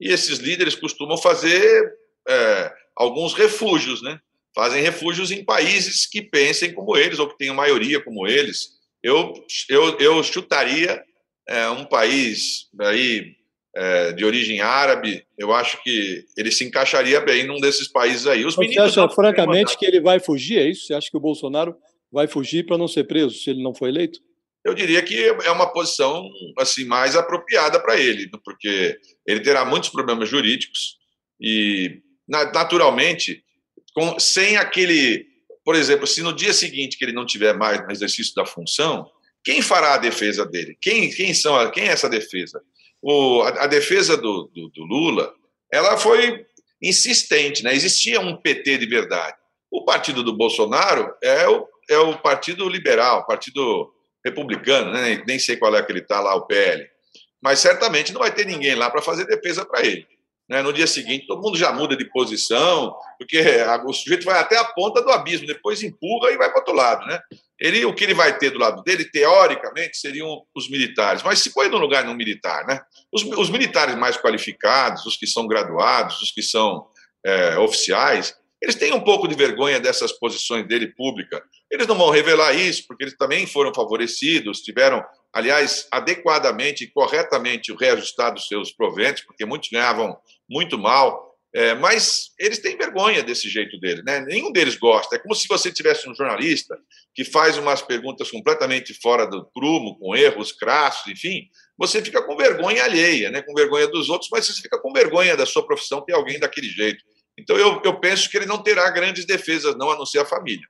[0.00, 1.92] e esses líderes costumam fazer
[2.28, 4.18] é, alguns refúgios, né?
[4.54, 8.78] Fazem refúgios em países que pensem como eles ou que tenham maioria como eles.
[9.02, 9.32] Eu,
[9.68, 11.00] eu, eu chutaria
[11.48, 13.36] é, um país aí
[13.78, 18.44] é, de origem árabe, eu acho que ele se encaixaria bem num desses países aí.
[18.44, 20.58] Os Você acha, francamente, que ele vai fugir?
[20.58, 20.86] É isso?
[20.86, 21.76] Você acha que o Bolsonaro
[22.10, 24.18] vai fugir para não ser preso se ele não for eleito?
[24.64, 29.90] Eu diria que é uma posição assim mais apropriada para ele, porque ele terá muitos
[29.90, 30.96] problemas jurídicos
[31.40, 33.44] e, naturalmente,
[33.94, 35.24] com, sem aquele,
[35.64, 39.08] por exemplo, se no dia seguinte que ele não tiver mais no exercício da função,
[39.44, 40.76] quem fará a defesa dele?
[40.80, 41.70] Quem, quem são?
[41.70, 42.60] Quem é essa defesa?
[43.02, 45.32] O, a, a, defesa do, do, do, Lula
[45.72, 46.44] ela foi
[46.82, 47.74] insistente, né?
[47.74, 49.36] existia um PT de verdade.
[49.70, 53.92] O partido do Bolsonaro é o, é o Partido Liberal, Partido
[54.24, 55.22] Republicano, né?
[55.26, 56.86] nem sei qual é que ele está lá, o PL.
[57.42, 60.06] Mas certamente não vai ter ninguém lá para fazer defesa para ele.
[60.48, 60.62] Né?
[60.62, 63.42] No dia seguinte, todo mundo já muda de posição, porque
[63.84, 67.06] o sujeito vai até a ponta do abismo, depois empurra e vai para outro lado.
[67.06, 67.20] Né?
[67.60, 71.22] Ele, o que ele vai ter do lado dele, teoricamente, seriam os militares.
[71.22, 72.80] Mas se põe no lugar no militar, né?
[73.12, 76.86] Os, os, militares mais qualificados, os que são graduados, os que são
[77.24, 81.42] é, oficiais, eles têm um pouco de vergonha dessas posições dele pública.
[81.70, 87.74] Eles não vão revelar isso, porque eles também foram favorecidos, tiveram, aliás, adequadamente e corretamente
[87.74, 90.16] reajustado seus proventos, porque muitos ganhavam
[90.48, 91.28] muito mal.
[91.54, 94.20] É, mas eles têm vergonha desse jeito dele, né?
[94.20, 95.16] Nenhum deles gosta.
[95.16, 96.78] É como se você tivesse um jornalista
[97.14, 101.48] que faz umas perguntas completamente fora do prumo, com erros crassos, enfim.
[101.78, 103.40] Você fica com vergonha alheia, né?
[103.40, 106.68] Com vergonha dos outros, mas você fica com vergonha da sua profissão ter alguém daquele
[106.68, 107.02] jeito.
[107.38, 110.26] Então eu, eu penso que ele não terá grandes defesas, não, a não ser a
[110.26, 110.66] família.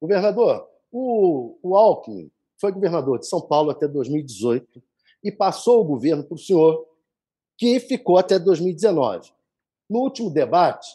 [0.00, 4.82] Governador, o, o Alckmin foi governador de São Paulo até 2018
[5.24, 6.86] e passou o governo para o senhor,
[7.60, 9.30] que ficou até 2019.
[9.88, 10.88] No último debate,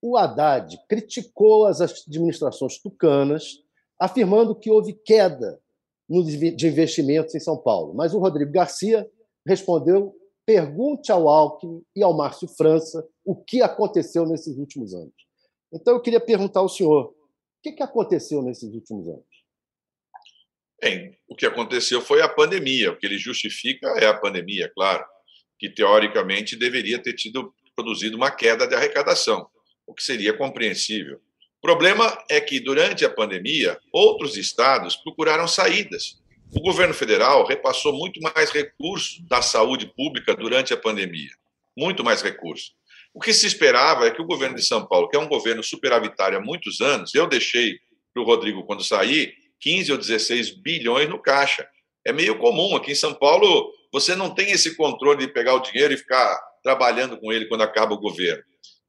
[0.00, 3.62] o Haddad criticou as administrações tucanas,
[4.00, 5.60] afirmando que houve queda
[6.08, 7.92] de investimentos em São Paulo.
[7.92, 9.06] Mas o Rodrigo Garcia
[9.46, 10.16] respondeu:
[10.46, 15.12] pergunte ao Alckmin e ao Márcio França o que aconteceu nesses últimos anos.
[15.70, 17.14] Então, eu queria perguntar ao senhor: o
[17.62, 19.26] que aconteceu nesses últimos anos?
[20.80, 22.92] Bem, o que aconteceu foi a pandemia.
[22.92, 25.04] O que ele justifica é a pandemia, claro,
[25.58, 29.46] que teoricamente deveria ter tido produzido uma queda de arrecadação,
[29.86, 31.20] o que seria compreensível.
[31.58, 36.20] O problema é que, durante a pandemia, outros estados procuraram saídas.
[36.54, 41.30] O governo federal repassou muito mais recursos da saúde pública durante a pandemia.
[41.76, 42.72] Muito mais recursos.
[43.12, 45.62] O que se esperava é que o governo de São Paulo, que é um governo
[45.62, 47.78] superavitário há muitos anos, eu deixei
[48.14, 51.68] para o Rodrigo, quando saí, 15 ou 16 bilhões no caixa.
[52.08, 52.74] É meio comum.
[52.74, 56.40] Aqui em São Paulo, você não tem esse controle de pegar o dinheiro e ficar
[56.62, 58.42] trabalhando com ele quando acaba o governo.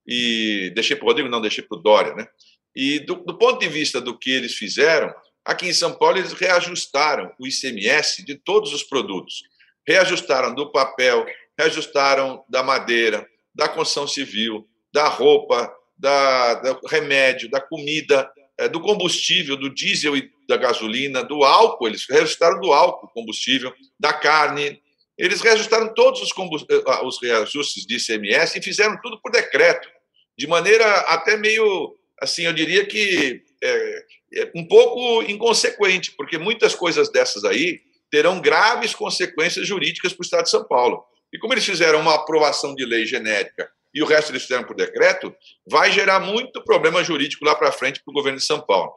[0.07, 2.15] E deixei para o Rodrigo, não, deixei para o Dória.
[2.15, 2.25] Né?
[2.73, 6.31] E do, do ponto de vista do que eles fizeram, aqui em São Paulo eles
[6.31, 9.43] reajustaram o ICMS de todos os produtos.
[9.85, 11.25] Reajustaram do papel,
[11.57, 18.79] reajustaram da madeira, da construção civil, da roupa, da, do remédio, da comida, é, do
[18.79, 24.81] combustível, do diesel e da gasolina, do álcool, eles reajustaram do álcool, combustível, da carne,
[25.15, 26.31] eles reajustaram todos os,
[26.69, 29.87] eh, os reajustes de ICMS e fizeram tudo por decreto,
[30.35, 36.73] de maneira até meio, assim, eu diria que é, é um pouco inconsequente, porque muitas
[36.73, 41.03] coisas dessas aí terão graves consequências jurídicas para o Estado de São Paulo.
[41.31, 44.75] E como eles fizeram uma aprovação de lei genérica e o resto eles fizeram por
[44.75, 45.35] decreto,
[45.69, 48.93] vai gerar muito problema jurídico lá para frente para o governo de São Paulo.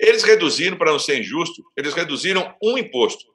[0.00, 3.26] Eles reduziram, para não ser injusto, eles reduziram um imposto.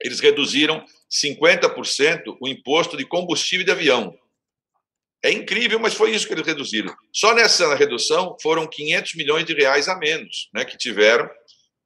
[0.00, 0.82] Eles reduziram
[1.12, 4.16] 50% o imposto de combustível de avião.
[5.22, 6.94] É incrível, mas foi isso que eles reduziram.
[7.12, 11.28] Só nessa redução foram 500 milhões de reais a menos né, que tiveram.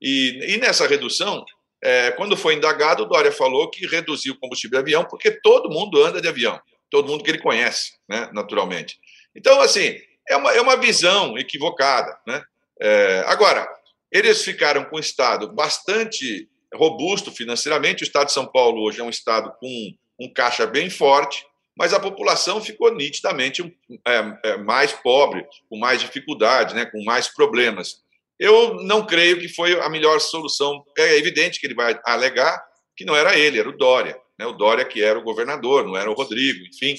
[0.00, 1.44] E, e nessa redução,
[1.82, 5.68] é, quando foi indagado, o Dória falou que reduziu o combustível de avião, porque todo
[5.68, 8.96] mundo anda de avião, todo mundo que ele conhece, né, naturalmente.
[9.34, 9.98] Então, assim,
[10.28, 12.16] é uma, é uma visão equivocada.
[12.24, 12.40] Né?
[12.80, 13.68] É, agora,
[14.14, 18.04] eles ficaram com um Estado bastante robusto financeiramente.
[18.04, 21.44] O Estado de São Paulo hoje é um Estado com um caixa bem forte,
[21.76, 27.26] mas a população ficou nitidamente é, é, mais pobre, com mais dificuldade, né, com mais
[27.26, 28.04] problemas.
[28.38, 30.84] Eu não creio que foi a melhor solução.
[30.96, 32.64] É evidente que ele vai alegar
[32.96, 34.16] que não era ele, era o Dória.
[34.38, 36.94] Né, o Dória que era o governador, não era o Rodrigo, enfim.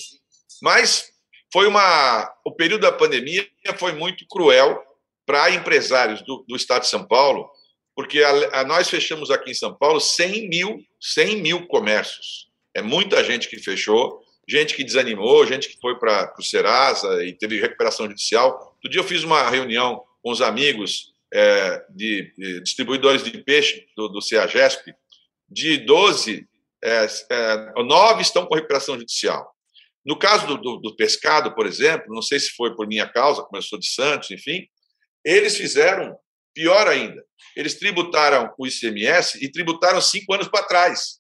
[0.62, 1.14] Mas
[1.54, 2.30] foi uma.
[2.44, 3.48] O período da pandemia
[3.78, 4.84] foi muito cruel
[5.26, 7.50] para empresários do, do estado de São Paulo,
[7.96, 12.48] porque a, a, nós fechamos aqui em São Paulo 100 mil, 100 mil comércios.
[12.74, 17.34] É muita gente que fechou gente que desanimou, gente que foi para o Serasa e
[17.34, 18.76] teve recuperação judicial.
[18.76, 23.88] Outro dia eu fiz uma reunião com os amigos é, de, de, distribuidores de peixe
[23.96, 24.94] do, do CEAGESP,
[25.50, 26.48] de 12,
[26.84, 29.54] é, é, 9 estão com recuperação judicial.
[30.06, 33.42] No caso do, do, do, pescado, por exemplo, não sei se foi por minha causa,
[33.42, 34.68] como eu sou de Santos, enfim,
[35.26, 36.16] eles fizeram
[36.54, 37.24] pior ainda.
[37.56, 41.20] Eles tributaram o ICMS e tributaram cinco anos para trás.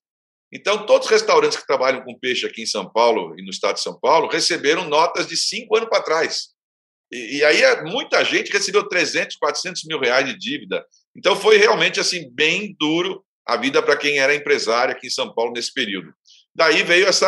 [0.53, 3.75] Então, todos os restaurantes que trabalham com peixe aqui em São Paulo e no estado
[3.75, 6.49] de São Paulo receberam notas de cinco anos para trás.
[7.11, 10.85] E, e, aí muita gente recebeu 300, 400 mil reais de dívida.
[11.15, 15.33] Então, foi realmente assim bem duro a vida para quem era empresário aqui em São
[15.33, 16.13] Paulo nesse período.
[16.55, 17.27] Daí veio essa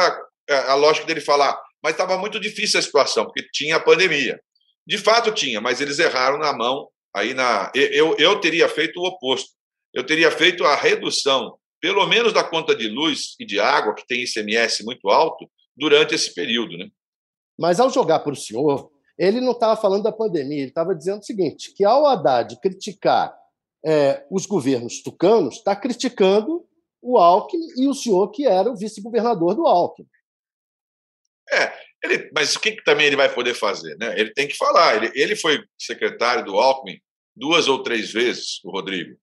[0.49, 4.39] a lógica dele falar, mas estava muito difícil a situação, porque tinha a pandemia.
[4.87, 6.87] De fato tinha, mas eles erraram na mão.
[7.13, 9.51] Aí na eu, eu teria feito o oposto.
[9.93, 14.05] Eu teria feito a redução pelo menos da conta de luz e de água, que
[14.07, 16.77] tem ICMS muito alto, durante esse período.
[16.77, 16.89] Né?
[17.57, 21.19] Mas ao jogar para o senhor, ele não estava falando da pandemia, ele estava dizendo
[21.19, 23.35] o seguinte: que ao Haddad criticar
[23.85, 26.65] é, os governos tucanos, está criticando
[27.01, 30.07] o Alckmin e o senhor, que era o vice-governador do Alckmin.
[31.51, 31.71] É,
[32.03, 33.97] ele, mas o que, que, também ele vai poder fazer?
[33.97, 34.13] Né?
[34.19, 34.95] Ele tem que falar.
[34.97, 36.99] Ele, ele foi secretário do Alckmin
[37.35, 39.17] duas ou três vezes, o Rodrigo.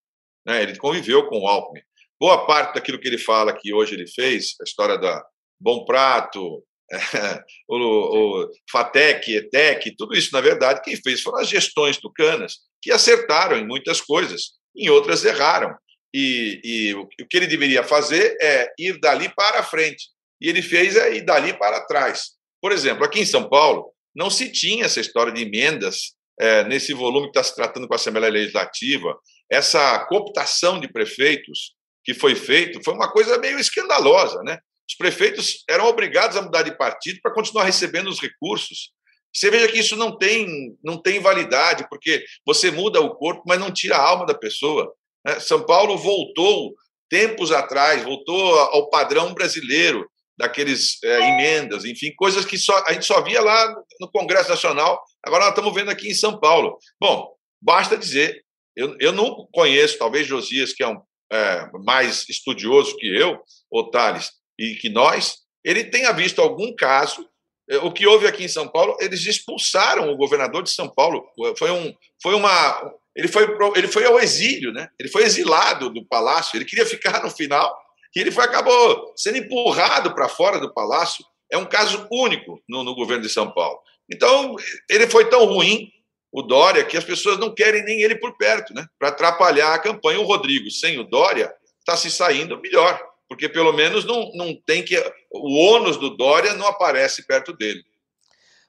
[0.47, 0.63] Né?
[0.63, 1.83] Ele conviveu com o Alckmin
[2.25, 5.23] boa parte daquilo que ele fala que hoje ele fez, a história da
[5.61, 6.65] Bom Prato,
[7.69, 12.91] o, o FATEC, ETEC, tudo isso, na verdade, quem fez foram as gestões tucanas, que
[12.91, 15.75] acertaram em muitas coisas, em outras erraram.
[16.15, 20.07] E, e o, o que ele deveria fazer é ir dali para frente.
[20.41, 22.31] E ele fez é ir dali para trás.
[22.65, 26.95] Por exemplo, aqui em São Paulo, não se tinha essa história de emendas é, nesse
[26.95, 29.15] volume que está se tratando com a Assembleia Legislativa,
[29.53, 34.57] essa cooptação de prefeitos que foi feito foi uma coisa meio escandalosa, né?
[34.89, 38.93] Os prefeitos eram obrigados a mudar de partido para continuar recebendo os recursos.
[39.31, 43.61] Você veja que isso não tem, não tem validade, porque você muda o corpo, mas
[43.61, 44.91] não tira a alma da pessoa.
[45.23, 45.39] Né?
[45.39, 46.73] São Paulo voltou
[47.11, 53.07] tempos atrás, voltou ao padrão brasileiro daqueles é, emendas, enfim, coisas que só, a gente
[53.07, 56.77] só via lá no Congresso Nacional, agora nós estamos vendo aqui em São Paulo.
[57.01, 58.45] Bom, basta dizer,
[58.77, 61.01] eu, eu não conheço, talvez Josias, que é um
[61.33, 67.27] é, mais estudioso que eu, o Thales, e que nós, ele tenha visto algum caso.
[67.69, 71.25] É, o que houve aqui em São Paulo, eles expulsaram o governador de São Paulo.
[71.57, 72.93] Foi, um, foi uma.
[73.17, 74.89] Ele foi, ele foi ao exílio, né?
[74.99, 77.73] ele foi exilado do palácio, ele queria ficar no final,
[78.15, 81.25] e ele foi, acabou sendo empurrado para fora do palácio.
[81.51, 83.81] É um caso único no, no governo de São Paulo.
[84.13, 84.55] Então,
[84.89, 85.91] ele foi tão ruim
[86.31, 88.87] o Dória que as pessoas não querem nem ele por perto, né?
[88.99, 90.21] Para atrapalhar a campanha.
[90.21, 94.85] O Rodrigo, sem o Dória, está se saindo melhor, porque pelo menos não, não tem
[94.85, 94.97] que.
[95.31, 97.85] O ônus do Dória não aparece perto dele.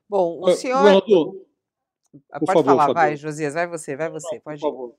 [0.08, 0.77] Bom, o senhor.
[0.77, 1.45] Ronaldo,
[2.31, 2.93] pode favor, falar, Fabio.
[2.93, 4.95] vai, Josias, vai você, vai você, pode Por favor.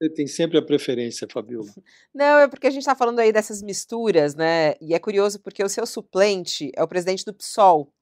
[0.00, 1.66] Você tem sempre a preferência, Fabiola.
[2.14, 4.74] Não, é porque a gente está falando aí dessas misturas, né?
[4.80, 7.92] E é curioso porque o seu suplente é o presidente do PSOL,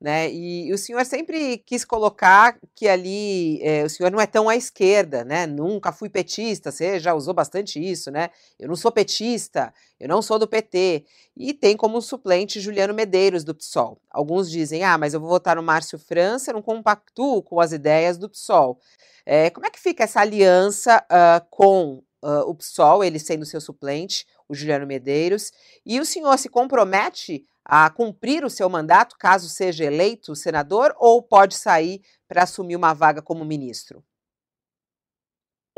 [0.00, 0.32] né?
[0.32, 4.56] E, o senhor sempre quis colocar que ali é, o senhor não é tão à
[4.56, 5.46] esquerda, né?
[5.46, 8.30] Nunca fui petista, você já usou bastante isso, né?
[8.58, 11.04] Eu não sou petista, eu não sou do PT.
[11.36, 14.00] E tem como suplente Juliano Medeiros, do PSOL.
[14.10, 18.16] Alguns dizem, ah, mas eu vou votar no Márcio França, não compactuo com as ideias
[18.16, 18.78] do PSOL.
[19.26, 23.60] É, como é que fica essa aliança uh, com uh, o PSOL, ele sendo seu
[23.60, 25.52] suplente, o Juliano Medeiros,
[25.84, 31.22] e o senhor se compromete a cumprir o seu mandato caso seja eleito senador ou
[31.22, 34.04] pode sair para assumir uma vaga como ministro?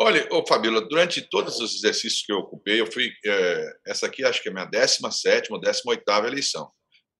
[0.00, 3.12] Olha, Fabíola, durante todos os exercícios que eu ocupei, eu fui.
[3.26, 6.70] É, essa aqui acho que é a minha 17 ou 18 eleição.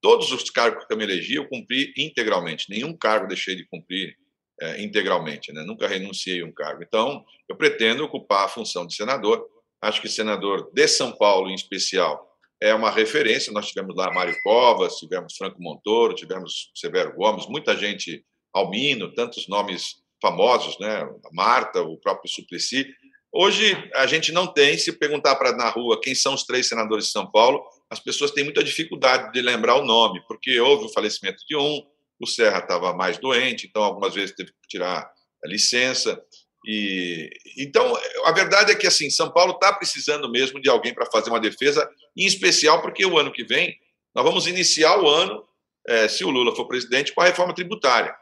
[0.01, 2.71] Todos os cargos que eu me elegi, eu cumpri integralmente.
[2.71, 4.17] Nenhum cargo deixei de cumprir
[4.59, 5.63] é, integralmente, né?
[5.65, 6.83] nunca renunciei a um cargo.
[6.83, 9.47] Então, eu pretendo ocupar a função de senador.
[9.83, 12.32] Acho que senador de São Paulo, em especial,
[12.63, 13.53] é uma referência.
[13.53, 19.49] Nós tivemos lá Mário Covas, tivemos Franco Montoro, tivemos Severo Gomes, muita gente, Almino, tantos
[19.49, 21.05] nomes famosos, né?
[21.33, 22.87] Marta, o próprio Suplicy.
[23.33, 27.07] Hoje a gente não tem, se perguntar para na rua quem são os três senadores
[27.07, 30.93] de São Paulo, as pessoas têm muita dificuldade de lembrar o nome, porque houve o
[30.93, 31.83] falecimento de um,
[32.21, 35.11] o Serra estava mais doente, então algumas vezes teve que tirar
[35.45, 36.23] a licença.
[36.65, 41.07] E então a verdade é que assim São Paulo está precisando mesmo de alguém para
[41.07, 43.77] fazer uma defesa, em especial porque o ano que vem
[44.15, 45.43] nós vamos iniciar o ano,
[45.87, 48.15] é, se o Lula for presidente, com a reforma tributária.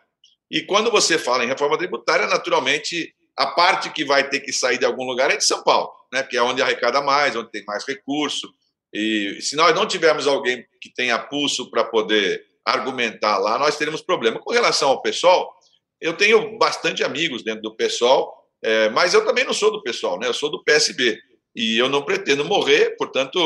[0.50, 4.78] E quando você fala em reforma tributária, naturalmente a parte que vai ter que sair
[4.78, 6.22] de algum lugar é de São Paulo, né?
[6.22, 8.52] Que é onde arrecada mais, onde tem mais recurso.
[8.92, 14.02] E se nós não tivermos alguém que tenha pulso para poder argumentar lá, nós teremos
[14.02, 14.38] problema.
[14.38, 15.54] Com relação ao pessoal,
[16.00, 20.18] eu tenho bastante amigos dentro do pessoal, é, mas eu também não sou do pessoal,
[20.18, 20.26] né?
[20.26, 21.18] Eu sou do PSB
[21.54, 23.38] e eu não pretendo morrer, portanto,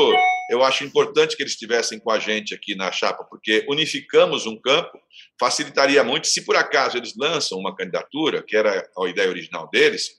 [0.49, 4.59] eu acho importante que eles estivessem com a gente aqui na chapa, porque unificamos um
[4.59, 4.99] campo,
[5.39, 6.27] facilitaria muito.
[6.27, 10.11] Se por acaso eles lançam uma candidatura, que era a ideia original deles,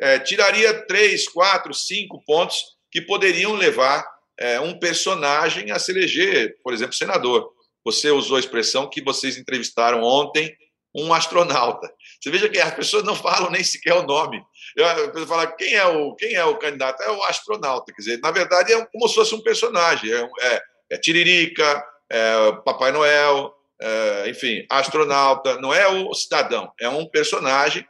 [0.00, 2.62] é, tiraria três, quatro, cinco pontos
[2.92, 4.06] que poderiam levar
[4.38, 7.50] é, um personagem a se eleger, por exemplo, senador.
[7.84, 10.54] Você usou a expressão que vocês entrevistaram ontem
[10.96, 11.92] um astronauta.
[12.18, 14.42] Você veja que as pessoas não falam nem sequer o nome.
[14.80, 17.92] A pessoa fala quem é o quem é o candidato é o astronauta.
[17.92, 20.10] Quer dizer, na verdade é como se fosse um personagem.
[20.10, 25.60] É, é, é Tiririca, é Papai Noel, é, enfim, astronauta.
[25.60, 26.72] Não é o cidadão.
[26.80, 27.86] É um personagem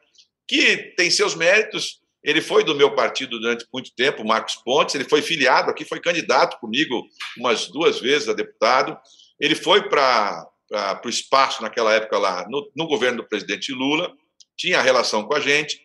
[0.47, 2.01] que tem seus méritos.
[2.25, 4.97] Ele foi do meu partido durante muito tempo, Marcos Pontes.
[4.97, 7.07] Ele foi filiado aqui, foi candidato comigo
[7.39, 8.99] umas duas vezes a deputado.
[9.41, 14.13] Ele foi para para o espaço naquela época lá, no, no governo do presidente Lula,
[14.57, 15.81] tinha relação com a gente.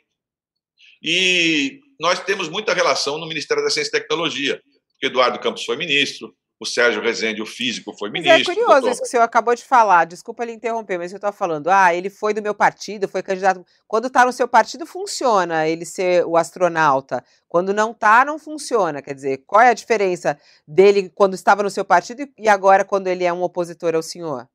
[1.04, 5.76] E nós temos muita relação no Ministério da Ciência e Tecnologia, porque Eduardo Campos foi
[5.76, 8.38] ministro, o Sérgio Rezende, o físico, foi ministro.
[8.38, 8.92] Mas é curioso doutor...
[8.92, 11.92] isso que o senhor acabou de falar, desculpa lhe interromper, mas eu estou falando, ah,
[11.92, 13.66] ele foi do meu partido, foi candidato.
[13.88, 17.26] Quando está no seu partido, funciona ele ser o astronauta.
[17.48, 19.02] Quando não está, não funciona.
[19.02, 23.08] Quer dizer, qual é a diferença dele quando estava no seu partido e agora quando
[23.08, 24.48] ele é um opositor ao senhor?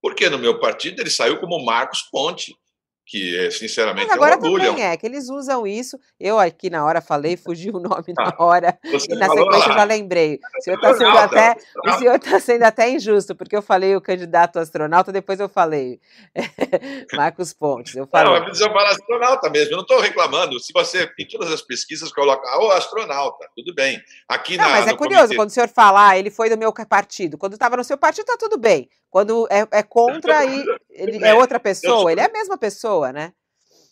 [0.00, 2.56] Porque no meu partido ele saiu como Marcos Ponte,
[3.10, 4.66] que é, sinceramente Mas agora é um orgulho.
[4.66, 5.98] também é, que eles usam isso.
[6.18, 9.82] Eu aqui na hora falei, fugiu o nome na hora, e na sequência eu já
[9.82, 10.38] lembrei.
[10.56, 14.00] O senhor está sendo, até, o senhor tá sendo até injusto, porque eu falei o
[14.00, 15.98] candidato astronauta, depois eu falei
[17.14, 17.96] Marcos Pontes.
[17.96, 18.28] Eu falei.
[18.28, 20.60] Não, eu preciso falar astronauta mesmo, eu não estou reclamando.
[20.60, 24.00] Se você, em todas as pesquisas, coloca o oh, astronauta, tudo bem.
[24.28, 25.36] Aqui não, na, mas é curioso, comitê...
[25.36, 27.36] quando o senhor falar, ah, ele foi do meu partido.
[27.36, 28.88] Quando estava no seu partido, está tudo bem.
[29.10, 32.10] Quando é, é contra, aí ele é outra pessoa, sou...
[32.10, 33.32] ele é a mesma pessoa, né?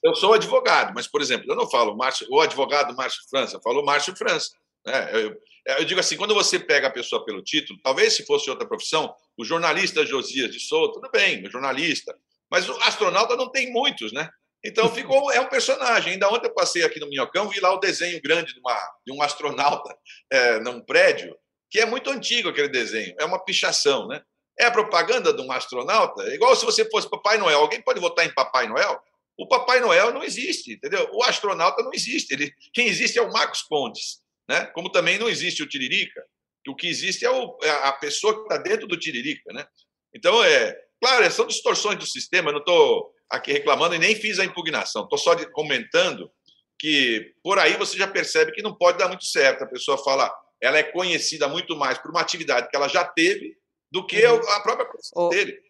[0.02, 3.62] Eu sou advogado, mas, por exemplo, eu não falo Márcio, o advogado Márcio França, eu
[3.62, 4.50] falo Márcio França.
[4.86, 5.10] Né?
[5.12, 5.36] Eu,
[5.78, 9.12] eu, digo assim, quando você pega a pessoa pelo título, talvez se fosse outra profissão,
[9.36, 12.16] o jornalista Josias de Souza, tudo bem, o jornalista,
[12.50, 14.28] mas o astronauta não tem muitos, né?
[14.64, 16.14] Então ficou é um personagem.
[16.14, 19.12] Ainda ontem eu passei aqui no Minhocão, vi lá o desenho grande de, uma, de
[19.12, 19.94] um astronauta
[20.30, 21.36] é, num prédio,
[21.70, 24.22] que é muito antigo aquele desenho, é uma pichação, né?
[24.60, 27.60] É a propaganda de um astronauta, igual se você fosse Papai Noel.
[27.60, 29.00] Alguém pode votar em Papai Noel?
[29.36, 31.08] O Papai Noel não existe, entendeu?
[31.12, 32.32] O astronauta não existe.
[32.32, 34.66] Ele, quem existe é o Marcos Pontes, né?
[34.74, 36.24] Como também não existe o Tiririca.
[36.66, 39.64] O que existe é, o, é a pessoa que está dentro do Tiririca, né?
[40.12, 42.48] Então, é claro, são distorções do sistema.
[42.48, 45.04] Eu não estou aqui reclamando e nem fiz a impugnação.
[45.04, 46.30] Estou só comentando
[46.78, 49.62] que por aí você já percebe que não pode dar muito certo.
[49.62, 53.56] A pessoa fala, ela é conhecida muito mais por uma atividade que ela já teve
[53.90, 54.36] do que uhum.
[54.36, 55.68] a própria profissão dele.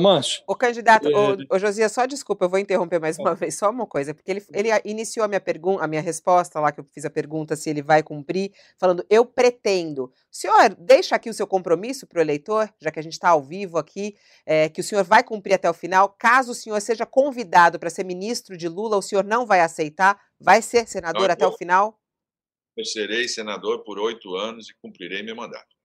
[0.00, 0.42] Márcio.
[0.46, 1.16] O candidato, é...
[1.16, 4.30] o, o Josias, só desculpa, eu vou interromper mais uma vez, só uma coisa, porque
[4.30, 7.56] ele, ele iniciou a minha pergunta, a minha resposta lá, que eu fiz a pergunta
[7.56, 10.04] se ele vai cumprir, falando, eu pretendo.
[10.04, 13.30] O senhor deixa aqui o seu compromisso para o eleitor, já que a gente está
[13.30, 16.14] ao vivo aqui, é, que o senhor vai cumprir até o final.
[16.18, 20.20] Caso o senhor seja convidado para ser ministro de Lula, o senhor não vai aceitar?
[20.38, 21.98] Vai ser senador não, até o final?
[22.76, 25.81] Eu serei senador por oito anos e cumprirei meu mandato.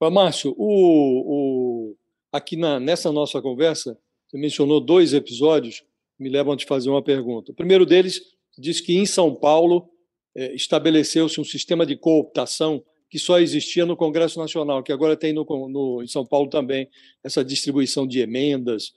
[0.00, 1.96] Márcio, o, o,
[2.32, 5.80] aqui na, nessa nossa conversa, você mencionou dois episódios
[6.16, 7.52] que me levam a te fazer uma pergunta.
[7.52, 8.20] O primeiro deles
[8.56, 9.88] diz que em São Paulo
[10.34, 15.32] é, estabeleceu-se um sistema de cooptação que só existia no Congresso Nacional, que agora tem
[15.32, 16.88] no, no, em São Paulo também
[17.24, 18.92] essa distribuição de emendas.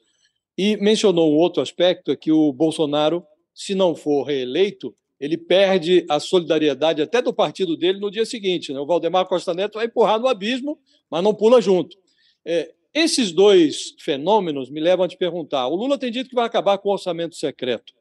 [0.57, 6.03] E mencionou um outro aspecto, é que o Bolsonaro se não for reeleito, ele perde
[6.09, 8.73] a solidariedade até do partido dele no dia seguinte.
[8.73, 8.79] Né?
[8.79, 10.79] O Valdemar Costa Neto vai empurrar no abismo,
[11.11, 11.95] mas não pula junto.
[12.43, 16.45] É, esses dois fenômenos me levam a te perguntar: o Lula tem dito que vai
[16.45, 17.93] acabar com o orçamento secreto.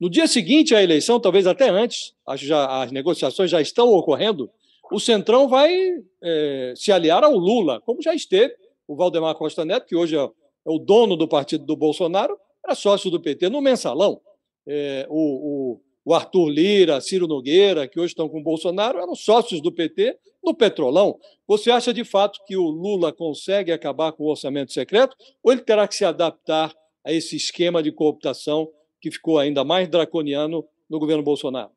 [0.00, 4.50] No dia seguinte à eleição, talvez até antes, as, já, as negociações já estão ocorrendo,
[4.90, 5.72] o Centrão vai
[6.20, 8.54] é, se aliar ao Lula, como já esteve
[8.88, 10.30] o Valdemar Costa Neto, que hoje é, é
[10.64, 14.20] o dono do partido do Bolsonaro, era sócio do PT no mensalão.
[14.66, 19.14] É, o, o, o, Arthur Lira, Ciro Nogueira, que hoje estão com o Bolsonaro, eram
[19.14, 21.18] sócios do PT no Petrolão.
[21.46, 25.62] Você acha de fato que o Lula consegue acabar com o orçamento secreto ou ele
[25.62, 26.74] terá que se adaptar
[27.04, 28.70] a esse esquema de cooptação
[29.00, 31.70] que ficou ainda mais draconiano no governo Bolsonaro?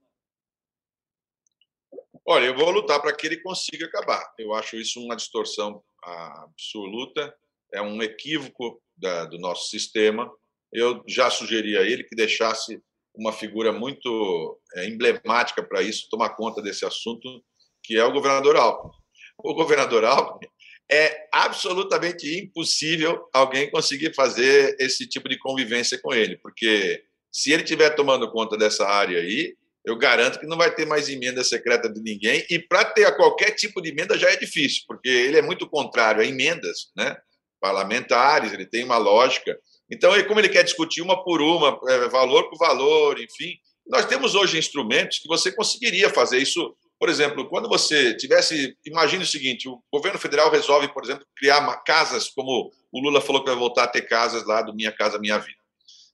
[2.25, 4.33] Olha, eu vou lutar para que ele consiga acabar.
[4.37, 7.35] Eu acho isso uma distorção absoluta,
[7.71, 10.31] é um equívoco da, do nosso sistema.
[10.71, 12.81] Eu já sugeri a ele que deixasse
[13.15, 17.43] uma figura muito é, emblemática para isso tomar conta desse assunto,
[17.83, 18.91] que é o governador Alckmin.
[19.37, 20.47] O governador Alckmin
[20.91, 27.63] é absolutamente impossível alguém conseguir fazer esse tipo de convivência com ele, porque se ele
[27.63, 29.55] estiver tomando conta dessa área aí,
[29.85, 32.45] eu garanto que não vai ter mais emenda secreta de ninguém.
[32.49, 36.21] E para ter qualquer tipo de emenda já é difícil, porque ele é muito contrário
[36.21, 37.17] a emendas né,
[37.59, 39.57] parlamentares, ele tem uma lógica.
[39.91, 43.55] Então, como ele quer discutir uma por uma, é, valor por valor, enfim,
[43.87, 46.75] nós temos hoje instrumentos que você conseguiria fazer isso.
[46.99, 48.77] Por exemplo, quando você tivesse.
[48.85, 53.43] Imagine o seguinte: o governo federal resolve, por exemplo, criar casas, como o Lula falou
[53.43, 55.59] que vai voltar a ter casas lá do Minha Casa Minha Vida.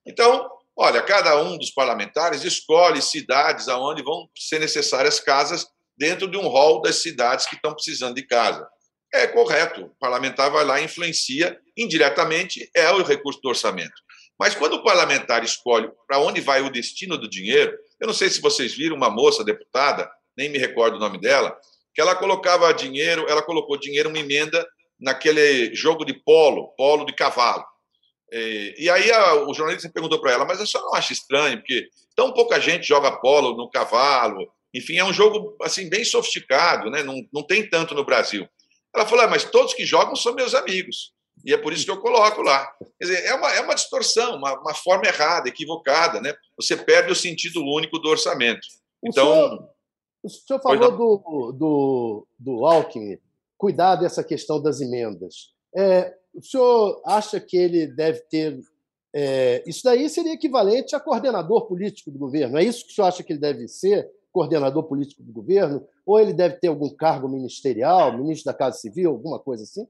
[0.05, 0.49] Então,
[0.81, 5.67] Olha, cada um dos parlamentares escolhe cidades aonde vão ser necessárias casas
[5.97, 8.65] dentro de um rol das cidades que estão precisando de casa.
[9.13, 13.93] É correto, o parlamentar vai lá e influencia indiretamente, é o recurso do orçamento.
[14.39, 18.29] Mas quando o parlamentar escolhe para onde vai o destino do dinheiro, eu não sei
[18.29, 21.57] se vocês viram uma moça deputada, nem me recordo o nome dela,
[21.93, 24.65] que ela colocava dinheiro, ela colocou dinheiro, uma emenda
[24.99, 27.65] naquele jogo de polo, polo de cavalo.
[28.31, 31.89] É, e aí a, o jornalista perguntou para ela, mas você não acha estranho, porque
[32.15, 37.01] tão pouca gente joga polo no cavalo, enfim, é um jogo assim bem sofisticado, né?
[37.01, 38.47] não, não tem tanto no Brasil.
[38.95, 41.13] Ela falou, ah, mas todos que jogam são meus amigos,
[41.45, 42.65] e é por isso que eu coloco lá.
[42.99, 46.33] Quer dizer, é uma, é uma distorção, uma, uma forma errada, equivocada, né?
[46.57, 48.67] você perde o sentido único do orçamento.
[49.03, 49.27] Então...
[49.27, 49.69] O senhor,
[50.23, 53.17] o senhor falou do, do, do Alckmin,
[53.57, 55.53] cuidar dessa questão das emendas.
[55.75, 58.59] É, o senhor acha que ele deve ter.
[59.13, 62.57] É, isso daí seria equivalente a coordenador político do governo.
[62.57, 64.09] É isso que o senhor acha que ele deve ser?
[64.39, 65.85] Coordenador político do governo?
[66.05, 69.85] Ou ele deve ter algum cargo ministerial, ministro da Casa Civil, alguma coisa assim?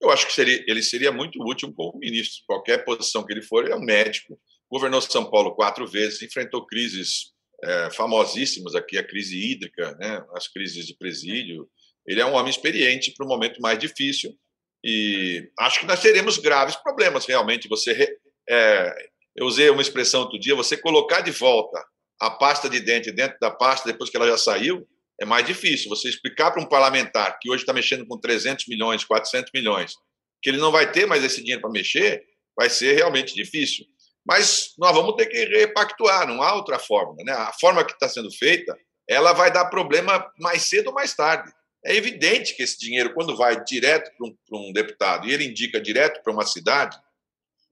[0.00, 2.42] Eu acho que seria, ele seria muito útil como ministro.
[2.46, 4.40] Qualquer posição que ele for, ele é um médico.
[4.70, 10.48] Governou São Paulo quatro vezes, enfrentou crises é, famosíssimas aqui, a crise hídrica, né, as
[10.48, 11.68] crises de presídio,
[12.06, 14.34] ele é um homem experiente para o momento mais difícil
[14.82, 17.68] e acho que nós teremos graves problemas realmente.
[17.68, 18.16] Você,
[18.48, 18.94] é,
[19.34, 21.84] eu usei uma expressão outro dia, você colocar de volta
[22.20, 24.86] a pasta de dente dentro da pasta depois que ela já saiu
[25.20, 25.88] é mais difícil.
[25.88, 29.94] Você explicar para um parlamentar que hoje está mexendo com 300 milhões, 400 milhões,
[30.42, 32.22] que ele não vai ter mais esse dinheiro para mexer,
[32.56, 33.86] vai ser realmente difícil.
[34.24, 37.14] Mas nós vamos ter que repactuar, não há outra forma.
[37.24, 37.32] Né?
[37.32, 38.76] A forma que está sendo feita,
[39.08, 41.52] ela vai dar problema mais cedo ou mais tarde.
[41.84, 45.44] É evidente que esse dinheiro, quando vai direto para um, para um deputado e ele
[45.44, 46.98] indica direto para uma cidade,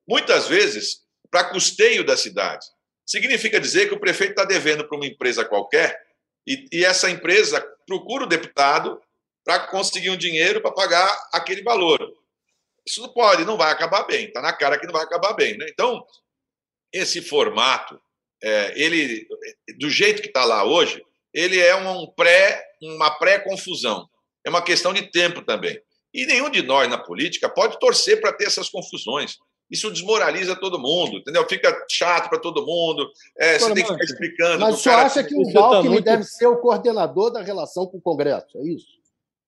[0.09, 0.99] muitas vezes
[1.31, 2.65] para custeio da cidade.
[3.07, 6.01] Significa dizer que o prefeito está devendo para uma empresa qualquer
[6.47, 9.01] e, e essa empresa procura o deputado
[9.45, 12.01] para conseguir um dinheiro para pagar aquele valor.
[12.87, 14.27] Isso não pode, não vai acabar bem.
[14.27, 15.57] Está na cara que não vai acabar bem.
[15.57, 15.67] Né?
[15.71, 16.05] Então,
[16.93, 18.01] esse formato,
[18.43, 19.27] é, ele,
[19.79, 24.09] do jeito que está lá hoje, ele é um pré, uma pré-confusão.
[24.45, 25.81] É uma questão de tempo também.
[26.13, 29.39] E nenhum de nós na política pode torcer para ter essas confusões.
[29.75, 31.47] Isso desmoraliza todo mundo, entendeu?
[31.49, 33.09] Fica chato para todo mundo.
[33.39, 34.61] É, você tem que ficar explicando.
[34.61, 36.05] Mas o senhor acha que o tá Alckmin muito...
[36.05, 38.87] deve ser o coordenador da relação com o Congresso, é isso?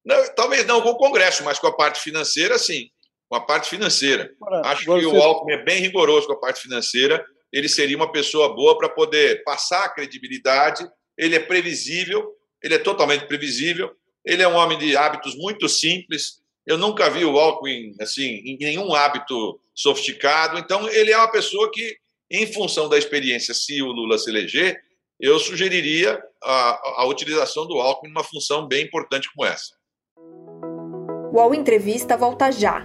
[0.05, 2.91] Não, talvez não com o Congresso, mas com a parte financeira, sim.
[3.29, 4.31] Com a parte financeira.
[4.41, 7.25] Agora, Acho que o Alckmin é bem rigoroso com a parte financeira.
[7.53, 12.79] Ele seria uma pessoa boa para poder passar a credibilidade ele é previsível, ele é
[12.79, 13.91] totalmente previsível,
[14.25, 16.43] ele é um homem de hábitos muito simples.
[16.67, 20.59] Eu nunca vi o Alckmin assim em nenhum hábito sofisticado.
[20.59, 21.97] Então, ele é uma pessoa que,
[22.29, 24.77] em função da experiência, se o Lula se eleger,
[25.21, 29.77] eu sugeriria a, a utilização do Alckmin numa função bem importante como essa.
[30.17, 32.85] O UOL Entrevista volta já.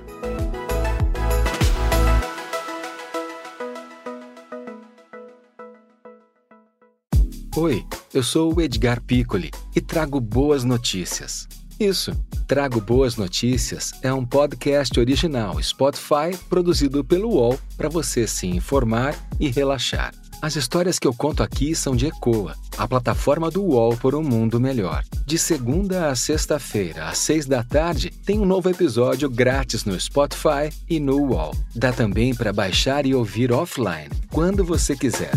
[7.58, 11.48] Oi, eu sou o Edgar Piccoli e trago boas notícias.
[11.80, 12.12] Isso,
[12.52, 19.16] Trago Boas Notícias é um podcast original Spotify produzido pelo UOL para você se informar
[19.40, 20.14] e relaxar.
[20.42, 24.22] As histórias que eu conto aqui são de Ecoa, a plataforma do UOL por um
[24.22, 25.02] mundo melhor.
[25.26, 30.76] De segunda a sexta-feira, às seis da tarde, tem um novo episódio grátis no Spotify
[30.90, 31.56] e no UOL.
[31.74, 35.32] Dá também para baixar e ouvir offline, quando você quiser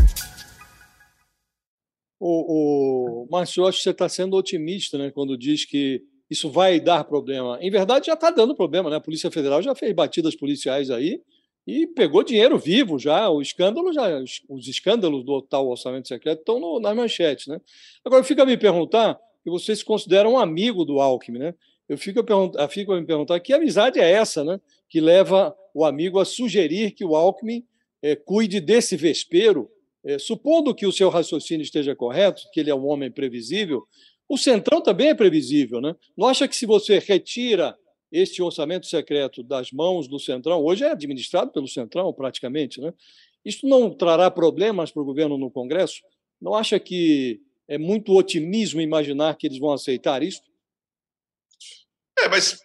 [2.27, 6.81] o, o Márcio, acho que você está sendo otimista né, quando diz que isso vai
[6.81, 7.59] dar problema.
[7.61, 8.91] Em verdade, já está dando problema.
[8.91, 8.97] Né?
[8.97, 11.21] A Polícia Federal já fez batidas policiais aí
[11.67, 13.29] e pegou dinheiro vivo já.
[13.29, 14.09] O escândalo já,
[14.49, 17.47] os escândalos do tal orçamento secreto estão no, nas manchetes.
[17.47, 17.61] Né?
[18.05, 21.55] Agora, fica a me perguntar, que você se considera um amigo do Alckmin, né?
[21.87, 22.25] Eu fico
[22.57, 24.59] a, fico a me perguntar que amizade é essa, né?
[24.89, 27.63] Que leva o amigo a sugerir que o Alckmin
[28.03, 29.71] é, cuide desse vespeiro
[30.03, 33.87] é, supondo que o seu raciocínio esteja correto, que ele é um homem previsível,
[34.29, 35.81] o Centrão também é previsível.
[35.81, 35.95] Né?
[36.17, 37.77] Não acha que se você retira
[38.11, 42.93] este orçamento secreto das mãos do Centrão, hoje é administrado pelo Centrão praticamente, né?
[43.45, 46.03] isso não trará problemas para o governo no Congresso?
[46.41, 50.43] Não acha que é muito otimismo imaginar que eles vão aceitar isso?
[52.19, 52.61] É, mas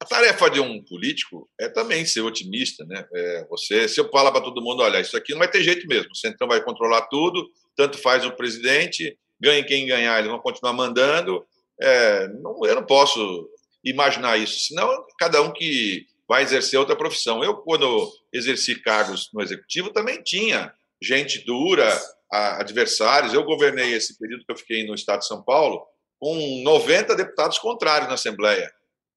[0.00, 3.06] a tarefa de um político é também ser otimista, né?
[3.12, 5.86] É você, se eu falar para todo mundo, olha, isso aqui não vai ter jeito
[5.86, 10.40] mesmo, o Centrão vai controlar tudo, tanto faz o presidente, ganhe quem ganhar, eles vão
[10.40, 11.44] continuar mandando.
[11.80, 13.48] É, não, eu não posso
[13.84, 17.42] imaginar isso, senão cada um que vai exercer outra profissão.
[17.42, 20.72] Eu, quando exerci cargos no executivo, também tinha
[21.02, 21.98] gente dura,
[22.30, 23.34] adversários.
[23.34, 25.84] Eu governei esse período que eu fiquei no estado de São Paulo
[26.18, 28.70] com 90 deputados contrários na Assembleia.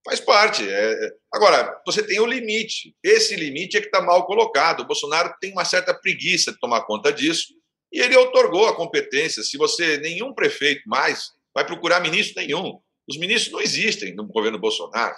[0.06, 0.68] Faz parte.
[0.68, 1.12] É...
[1.32, 2.96] Agora, você tem o limite.
[3.04, 4.82] Esse limite é que está mal colocado.
[4.82, 7.54] O Bolsonaro tem uma certa preguiça de tomar conta disso
[7.94, 9.44] e ele otorgou a competência.
[9.44, 12.80] Se você, nenhum prefeito mais, vai procurar ministro nenhum.
[13.08, 15.16] Os ministros não existem no governo Bolsonaro.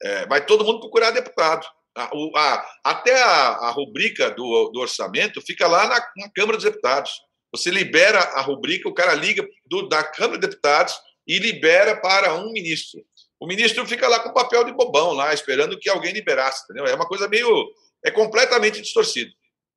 [0.00, 1.66] É, vai todo mundo procurar deputado.
[1.96, 6.64] A, a, até a, a rubrica do, do, orçamento fica lá na, na, Câmara dos
[6.64, 7.12] Deputados.
[7.52, 10.94] Você libera a rubrica, o cara liga do, da Câmara dos Deputados
[11.26, 13.00] e libera para um ministro.
[13.38, 16.86] O ministro fica lá com papel de bobão, lá, esperando que alguém liberasse, entendeu?
[16.86, 17.68] É uma coisa meio.
[18.04, 19.32] É completamente distorcido.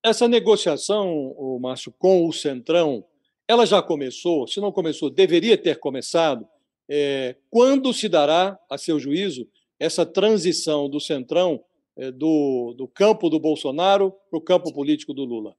[0.05, 3.03] Essa negociação, o Márcio, com o Centrão,
[3.47, 4.47] ela já começou?
[4.47, 6.47] Se não começou, deveria ter começado.
[6.87, 9.49] É, quando se dará, a seu juízo,
[9.79, 11.65] essa transição do Centrão,
[11.97, 15.55] é, do, do campo do Bolsonaro para o campo político do Lula?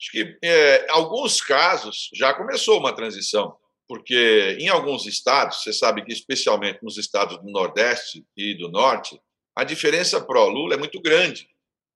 [0.00, 3.56] Acho que, é, alguns casos, já começou uma transição
[3.88, 9.20] porque em alguns estados, você sabe que especialmente nos estados do Nordeste e do Norte,
[9.54, 11.51] a diferença pró-Lula é muito grande.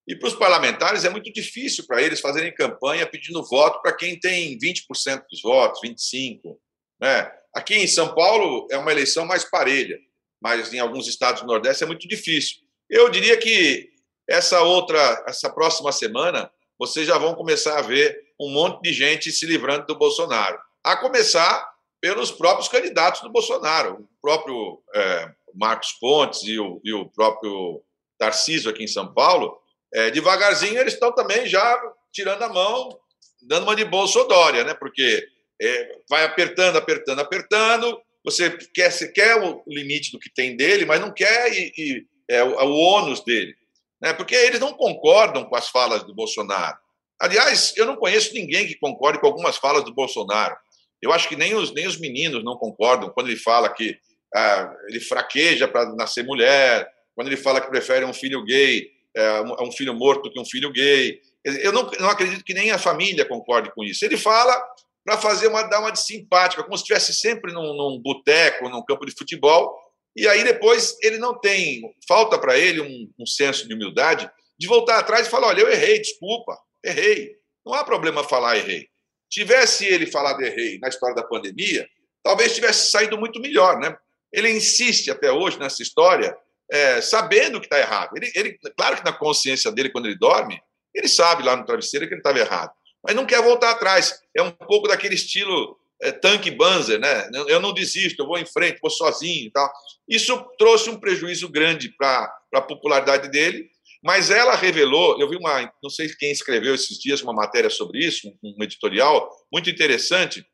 [0.07, 4.19] E para os parlamentares é muito difícil para eles fazerem campanha pedindo voto para quem
[4.19, 6.55] tem 20% dos votos, 25%.
[6.99, 7.31] Né?
[7.53, 9.99] Aqui em São Paulo é uma eleição mais parelha,
[10.41, 12.59] mas em alguns estados do Nordeste é muito difícil.
[12.89, 13.89] Eu diria que
[14.27, 16.49] essa outra, essa próxima semana,
[16.79, 20.59] vocês já vão começar a ver um monte de gente se livrando do Bolsonaro.
[20.83, 21.67] A começar
[21.99, 23.95] pelos próprios candidatos do Bolsonaro.
[23.95, 27.81] O próprio é, Marcos Pontes e o, e o, próprio
[28.17, 29.59] Tarcísio aqui em São Paulo,
[29.93, 31.79] é, devagarzinho eles estão também já
[32.11, 32.97] tirando a mão,
[33.41, 34.73] dando uma de Bolsonaro, né?
[34.73, 35.25] Porque
[35.61, 38.01] é, vai apertando, apertando, apertando.
[38.23, 42.05] Você quer, você quer o limite do que tem dele, mas não quer e, e
[42.29, 43.55] é, o, o ônus dele.
[44.01, 44.13] Né?
[44.13, 46.77] Porque eles não concordam com as falas do Bolsonaro.
[47.19, 50.55] Aliás, eu não conheço ninguém que concorde com algumas falas do Bolsonaro.
[51.01, 53.97] Eu acho que nem os, nem os meninos não concordam quando ele fala que
[54.35, 59.41] ah, ele fraqueja para nascer mulher, quando ele fala que prefere um filho gay, é,
[59.63, 61.19] um filho morto que um filho gay.
[61.43, 64.05] Eu não, não acredito que nem a família concorde com isso.
[64.05, 64.55] Ele fala
[65.03, 68.83] para fazer uma dar uma de simpática, como se estivesse sempre num, num boteco, num
[68.83, 69.73] campo de futebol,
[70.15, 74.67] e aí depois ele não tem, falta para ele um, um senso de humildade de
[74.67, 77.31] voltar atrás e falar: olha, eu errei, desculpa, errei.
[77.65, 78.87] Não há problema falar errei.
[79.29, 81.87] Tivesse ele falado errei na história da pandemia,
[82.23, 83.95] talvez tivesse saído muito melhor, né?
[84.31, 86.35] Ele insiste até hoje nessa história,
[86.71, 88.11] é, sabendo que está errado.
[88.15, 90.59] Ele, ele, claro que na consciência dele, quando ele dorme,
[90.93, 92.71] ele sabe lá no travesseiro que ele estava errado,
[93.03, 94.19] mas não quer voltar atrás.
[94.35, 97.29] É um pouco daquele estilo é, tanque Banzer, né?
[97.47, 99.71] Eu não desisto, eu vou em frente, vou sozinho e tal.
[100.07, 103.69] Isso trouxe um prejuízo grande para a popularidade dele
[104.03, 107.99] mas ela revelou, eu vi uma, não sei quem escreveu esses dias uma matéria sobre
[107.99, 110.45] isso, um editorial muito interessante.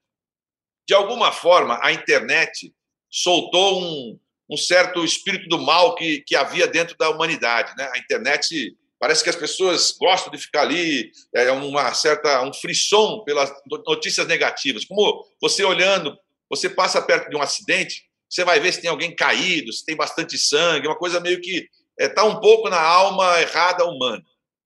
[0.87, 2.73] De alguma forma, a internet
[3.11, 4.19] soltou um,
[4.53, 7.73] um certo espírito do mal que, que havia dentro da humanidade.
[7.77, 7.89] Né?
[7.93, 13.21] A internet Parece que as pessoas gostam de ficar ali, é uma certa um frisson
[13.25, 13.51] pelas
[13.85, 14.85] notícias negativas.
[14.85, 16.17] Como você olhando,
[16.49, 19.93] você passa perto de um acidente, você vai ver se tem alguém caído, se tem
[19.93, 21.67] bastante sangue, uma coisa meio que
[21.99, 24.23] está é, um pouco na alma errada humana.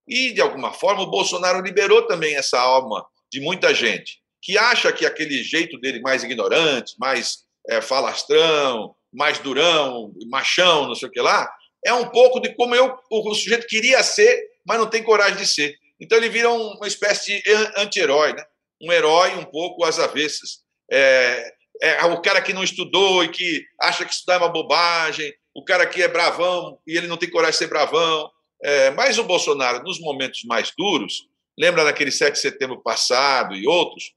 [0.08, 4.94] E, de alguma forma, o Bolsonaro liberou também essa alma de muita gente que acha
[4.94, 11.12] que aquele jeito dele mais ignorante, mais é, falastrão, mais durão, machão, não sei o
[11.12, 11.50] que lá,
[11.86, 15.46] é um pouco de como eu, o, sujeito queria ser, mas não tem coragem de
[15.46, 15.76] ser.
[16.00, 18.44] Então ele vira uma espécie de anti-herói, né?
[18.82, 20.60] um herói um pouco às avessas.
[20.92, 25.34] É, é, o cara que não estudou e que acha que estudar é uma bobagem,
[25.54, 28.30] o cara que é bravão e ele não tem coragem de ser bravão.
[28.64, 31.28] É, mas o Bolsonaro, nos momentos mais duros,
[31.58, 34.14] lembra daquele 7 de setembro passado e outros,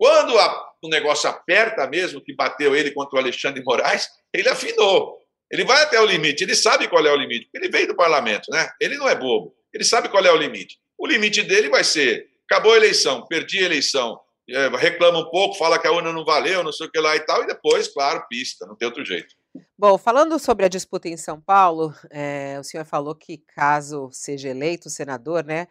[0.00, 5.18] quando a, o negócio aperta mesmo, que bateu ele contra o Alexandre Moraes, ele afinou.
[5.52, 8.50] Ele vai até o limite, ele sabe qual é o limite, ele veio do parlamento,
[8.50, 8.70] né?
[8.80, 10.78] Ele não é bobo, ele sabe qual é o limite.
[10.96, 15.58] O limite dele vai ser: acabou a eleição, perdi a eleição, é, reclama um pouco,
[15.58, 17.88] fala que a urna não valeu, não sei o que lá e tal, e depois,
[17.88, 19.34] claro, pista, não tem outro jeito.
[19.76, 24.48] Bom, falando sobre a disputa em São Paulo, é, o senhor falou que caso seja
[24.48, 25.66] eleito senador, né?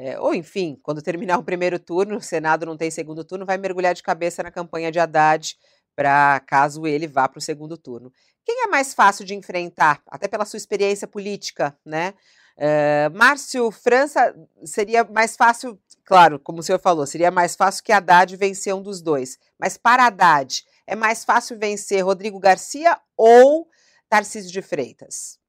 [0.00, 3.58] É, ou enfim, quando terminar o primeiro turno, o Senado não tem segundo turno, vai
[3.58, 5.58] mergulhar de cabeça na campanha de Haddad
[5.96, 8.12] para caso ele vá para o segundo turno.
[8.44, 12.14] Quem é mais fácil de enfrentar, até pela sua experiência política, né?
[12.56, 14.32] Uh, Márcio França
[14.64, 18.82] seria mais fácil, claro, como o senhor falou, seria mais fácil que Haddad vencer um
[18.82, 19.36] dos dois.
[19.58, 23.68] Mas para Haddad, é mais fácil vencer Rodrigo Garcia ou
[24.08, 25.40] Tarcísio de Freitas?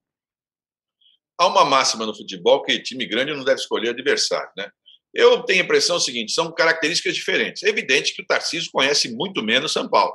[1.40, 4.70] Há uma máxima no futebol que time grande não deve escolher adversário, né?
[5.14, 7.64] Eu tenho a impressão seguinte, são características diferentes.
[7.64, 10.14] É evidente que o Tarcísio conhece muito menos São Paulo.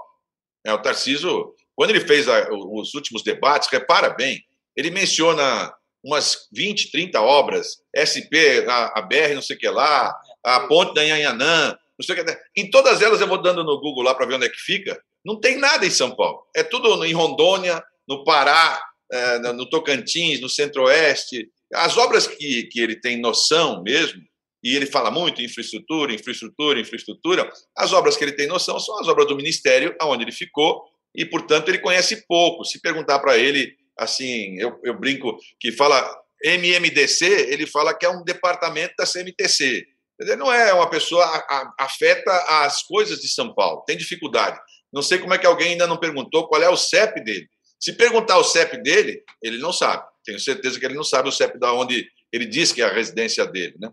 [0.64, 4.42] É, o Tarcísio quando ele fez a, os últimos debates, repara bem,
[4.76, 5.72] ele menciona
[6.02, 10.14] umas 20, 30 obras, SP, a, a BR, não sei o que lá,
[10.44, 12.38] a ponte da Inhanhanã, não sei o que.
[12.56, 15.00] Em todas elas eu vou dando no Google lá para ver onde é que fica.
[15.24, 16.44] Não tem nada em São Paulo.
[16.54, 18.82] É tudo em Rondônia, no Pará,
[19.54, 21.48] no Tocantins, no Centro-Oeste.
[21.72, 24.22] As obras que, que ele tem noção mesmo,
[24.62, 29.06] e ele fala muito infraestrutura, infraestrutura, infraestrutura, as obras que ele tem noção são as
[29.08, 30.82] obras do Ministério, onde ele ficou,
[31.14, 32.64] e, portanto, ele conhece pouco.
[32.64, 36.02] Se perguntar para ele, assim, eu, eu brinco que fala
[36.42, 39.86] MMDC, ele fala que é um departamento da CMTC.
[40.20, 41.24] Ele não é uma pessoa
[41.78, 42.32] afeta
[42.64, 44.58] as coisas de São Paulo, tem dificuldade.
[44.92, 47.48] Não sei como é que alguém ainda não perguntou qual é o CEP dele.
[47.84, 50.08] Se perguntar o CEP dele, ele não sabe.
[50.24, 52.92] Tenho certeza que ele não sabe o CEP da onde ele diz que é a
[52.92, 53.92] residência dele, né?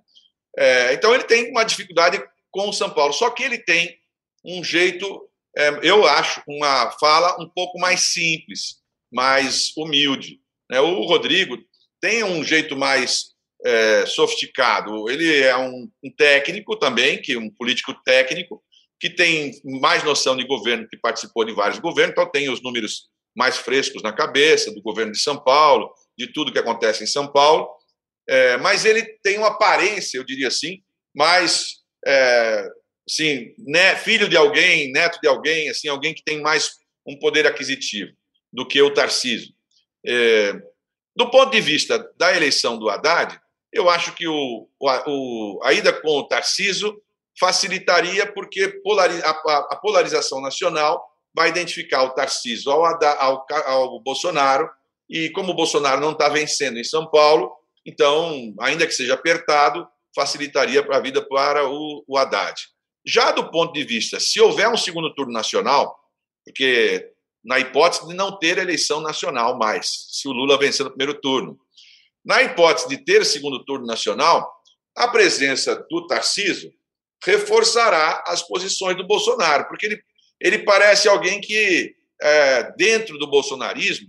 [0.57, 3.11] É, então ele tem uma dificuldade com o São Paulo.
[3.11, 3.97] Só que ele tem
[4.45, 8.77] um jeito é, eu acho, uma fala um pouco mais simples,
[9.11, 10.39] mais humilde.
[10.69, 10.79] Né?
[10.79, 11.57] O Rodrigo
[11.99, 13.31] tem um jeito mais
[13.65, 15.09] é, sofisticado.
[15.09, 18.63] Ele é um, um, técnico também, que um político técnico,
[18.97, 23.09] que tem mais noção de governo, que participou de vários governos, então tem os números
[23.35, 27.31] mais frescos na cabeça do governo de São Paulo, de tudo que acontece em São
[27.31, 27.69] Paulo.
[28.27, 30.81] É, mas ele tem uma aparência, eu diria assim,
[31.15, 32.67] mais é,
[33.09, 36.71] sim, né, filho de alguém, neto de alguém, assim, alguém que tem mais
[37.05, 38.11] um poder aquisitivo
[38.51, 39.53] do que o Tarcísio.
[40.05, 40.53] É,
[41.15, 43.39] do ponto de vista da eleição do Haddad,
[43.73, 47.01] eu acho que o, o, a ida com o Tarcísio
[47.39, 51.01] facilitaria, porque polariza, a, a, polarização nacional
[51.33, 54.69] vai identificar o Tarcísio ao, ao, ao Bolsonaro,
[55.09, 57.51] e como o Bolsonaro não está vencendo em São Paulo,
[57.85, 62.59] então, ainda que seja apertado, facilitaria para a vida para o, o Haddad.
[63.05, 65.97] Já do ponto de vista, se houver um segundo turno nacional,
[66.45, 67.09] porque
[67.43, 71.57] na hipótese de não ter eleição nacional mais, se o Lula vencer no primeiro turno,
[72.23, 74.47] na hipótese de ter segundo turno nacional,
[74.95, 76.71] a presença do Tarciso
[77.23, 80.03] reforçará as posições do Bolsonaro, porque ele,
[80.41, 84.07] ele parece alguém que, é, dentro do bolsonarismo,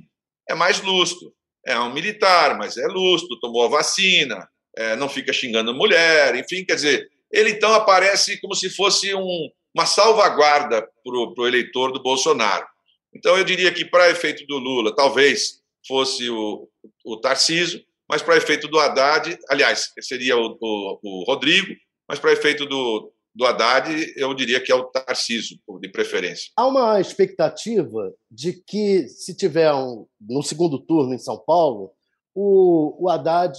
[0.49, 1.33] é mais lustro.
[1.65, 6.65] É um militar, mas é lustro, tomou a vacina, é, não fica xingando mulher, enfim,
[6.65, 12.03] quer dizer, ele então aparece como se fosse um, uma salvaguarda para o eleitor do
[12.03, 12.67] Bolsonaro.
[13.15, 16.69] Então, eu diria que, para efeito do Lula, talvez fosse o,
[17.05, 21.75] o Tarciso, mas para efeito do Haddad, aliás, seria o, o, o Rodrigo,
[22.09, 26.51] mas para efeito do, do Haddad, eu diria que é o Tarciso, de preferência.
[26.57, 31.93] Há uma expectativa de que, se tiver um, no segundo turno em São Paulo,
[32.35, 33.59] o, o Haddad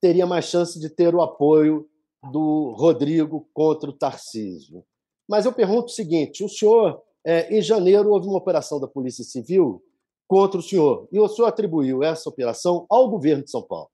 [0.00, 1.88] teria mais chance de ter o apoio
[2.30, 4.84] do Rodrigo contra o Tarcísio.
[5.28, 9.24] Mas eu pergunto o seguinte: o senhor, é, em janeiro, houve uma operação da Polícia
[9.24, 9.82] Civil
[10.26, 13.88] contra o senhor, e o senhor atribuiu essa operação ao governo de São Paulo.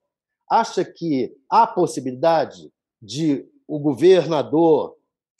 [0.50, 4.96] acha que há possibilidade de o governador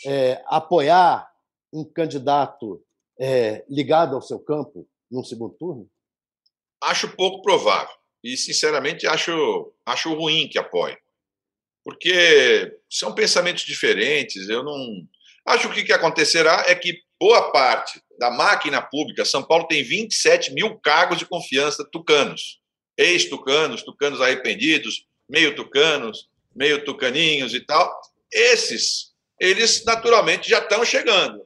[0.07, 1.31] é, apoiar
[1.73, 2.83] um candidato
[3.19, 5.91] é, ligado ao seu campo num segundo turno?
[6.83, 7.95] Acho pouco provável.
[8.23, 10.97] E, sinceramente, acho, acho ruim que apoie.
[11.85, 14.49] Porque são pensamentos diferentes.
[14.49, 15.07] Eu não.
[15.47, 19.83] Acho que o que acontecerá é que boa parte da máquina pública, São Paulo tem
[19.83, 22.61] 27 mil cargos de confiança tucanos,
[22.97, 27.95] ex-tucanos, tucanos arrependidos, meio tucanos, meio tucaninhos e tal.
[28.33, 29.14] Esses,
[29.45, 31.45] eles naturalmente já estão chegando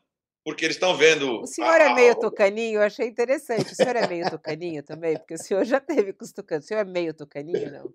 [0.49, 1.43] porque eles estão vendo.
[1.43, 3.71] O senhor é meio tucaninho, eu achei interessante.
[3.71, 5.15] O senhor é meio tucaninho também?
[5.19, 6.65] Porque o senhor já teve com os tucanos.
[6.65, 7.93] O senhor é meio tucaninho, não?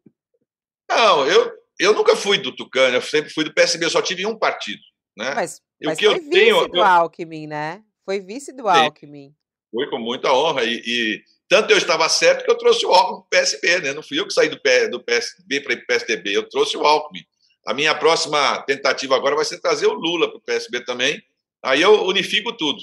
[0.87, 4.27] Não, eu, eu nunca fui do Tucano, eu sempre fui do PSB, eu só tive
[4.27, 4.81] um partido.
[5.17, 5.33] Né?
[5.33, 6.83] Mas, mas foi vice tenho, do eu...
[6.83, 7.83] Alckmin, né?
[8.05, 9.33] Foi vice do Alckmin.
[9.71, 10.63] Foi com muita honra.
[10.63, 13.93] E, e, tanto eu estava certo que eu trouxe o Alckmin para o PSB, né?
[13.93, 14.59] Não fui eu que saí do,
[14.91, 17.23] do PSB para o PSDB, eu trouxe o Alckmin.
[17.65, 21.21] A minha próxima tentativa agora vai ser trazer o Lula para o PSB também,
[21.63, 22.79] Aí eu unifico tudo.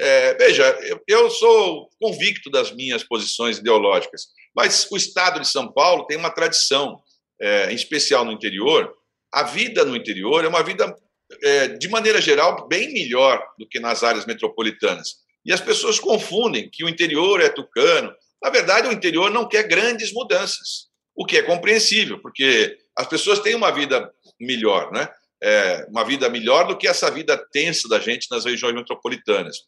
[0.00, 5.70] É, veja, eu, eu, sou convicto das minhas posições ideológicas, mas o Estado de São
[5.70, 7.00] Paulo tem uma tradição,
[7.40, 8.92] é, em especial no interior.
[9.30, 10.96] A vida no interior é uma vida,
[11.42, 15.22] é, de maneira geral, bem melhor do que nas áreas metropolitanas.
[15.44, 18.12] E as pessoas confundem que o interior é tucano.
[18.42, 23.40] Na verdade, o interior não quer grandes mudanças, o que é compreensível, porque as pessoas
[23.40, 25.08] têm uma vida melhor, né?
[25.44, 29.58] é, uma vida melhor do que essa vida tensa da gente nas regiões metropolitanas.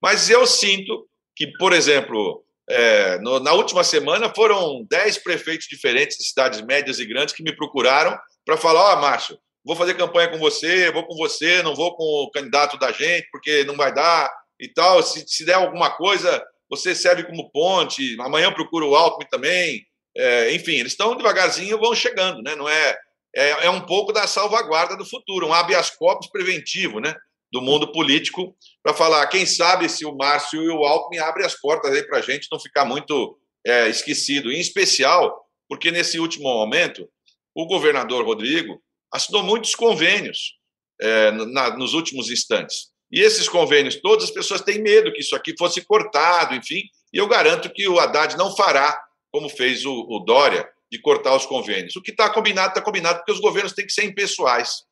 [0.00, 6.16] Mas eu sinto que, por exemplo, é, no, na última semana foram dez prefeitos diferentes
[6.18, 8.16] de cidades médias e grandes que me procuraram
[8.46, 11.96] para falar: Ó, oh, Márcio, vou fazer campanha com você, vou com você, não vou
[11.96, 14.30] com o candidato da gente, porque não vai dar
[14.60, 15.02] e tal.
[15.02, 18.16] Se, se der alguma coisa, você serve como ponte.
[18.20, 19.84] Amanhã procuro o Alckmin também.
[20.16, 22.54] É, enfim, eles estão devagarzinho, vão chegando, né?
[22.54, 22.96] Não é
[23.36, 27.14] é, é um pouco da salvaguarda do futuro, um habeas corpus preventivo, né?
[27.54, 31.54] do mundo político para falar, quem sabe se o Márcio e o Alckmin abrem as
[31.54, 34.50] portas aí para a gente não ficar muito é, esquecido.
[34.50, 37.08] Em especial, porque nesse último momento,
[37.54, 40.54] o governador Rodrigo assinou muitos convênios
[41.00, 42.88] é, na, nos últimos instantes.
[43.12, 47.18] E esses convênios, todas as pessoas têm medo que isso aqui fosse cortado, enfim, e
[47.18, 49.00] eu garanto que o Haddad não fará
[49.34, 51.96] como fez o, o Dória, de cortar os convênios.
[51.96, 54.84] O que está combinado, está combinado, porque os governos têm que ser impessoais.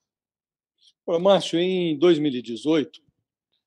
[1.06, 3.00] Márcio, em 2018,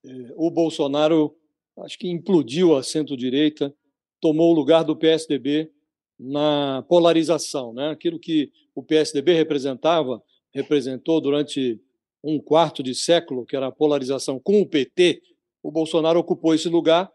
[0.05, 1.33] eh, o Bolsonaro,
[1.79, 3.73] acho que implodiu a centro-direita,
[4.19, 5.71] tomou o lugar do PSDB
[6.19, 7.73] na polarização.
[7.73, 7.91] Né?
[7.91, 10.21] Aquilo que o PSDB representava,
[10.53, 11.79] representou durante
[12.21, 15.21] um quarto de século, que era a polarização com o PT,
[15.63, 17.09] o Bolsonaro ocupou esse lugar,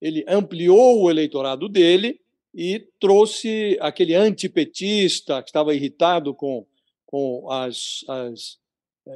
[0.00, 2.21] ele ampliou o eleitorado dele
[2.54, 6.66] e trouxe aquele antipetista que estava irritado com,
[7.06, 8.58] com as, as,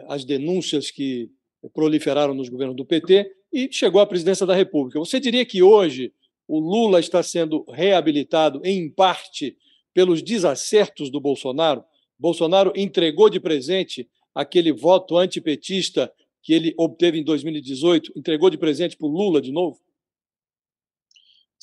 [0.09, 1.30] as denúncias que
[1.74, 4.99] proliferaram nos governos do PT e chegou à presidência da República.
[4.99, 6.12] Você diria que hoje
[6.49, 9.57] o Lula está sendo reabilitado, em parte,
[9.93, 11.84] pelos desacertos do Bolsonaro?
[12.18, 16.12] Bolsonaro entregou de presente aquele voto antipetista
[16.43, 19.80] que ele obteve em 2018, entregou de presente para o Lula de novo?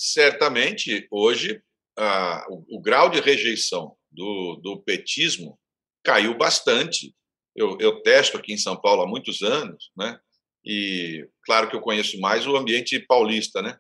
[0.04, 1.62] Certamente hoje
[1.98, 5.58] ah, o, o, grau de rejeição do, do petismo
[6.04, 7.16] caiu bastante.
[7.56, 10.20] Eu, eu, testo aqui em São Paulo há muitos anos, né?
[10.66, 13.78] E claro que eu conheço mais o ambiente paulista, né?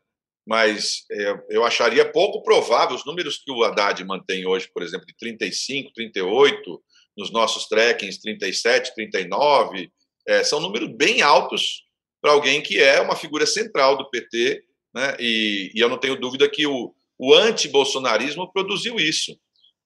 [0.48, 5.06] Mas é, eu acharia pouco provável os números que o Haddad mantém hoje, por exemplo,
[5.06, 6.84] de 35, 38,
[7.18, 9.92] nos nossos trekkings, 37, 39,
[10.28, 11.84] é, são números bem altos
[12.22, 14.64] para alguém que é uma figura central do PT
[14.94, 15.16] né?
[15.20, 19.38] E, e eu não tenho dúvida que o, o anti-bolsonarismo produziu isso.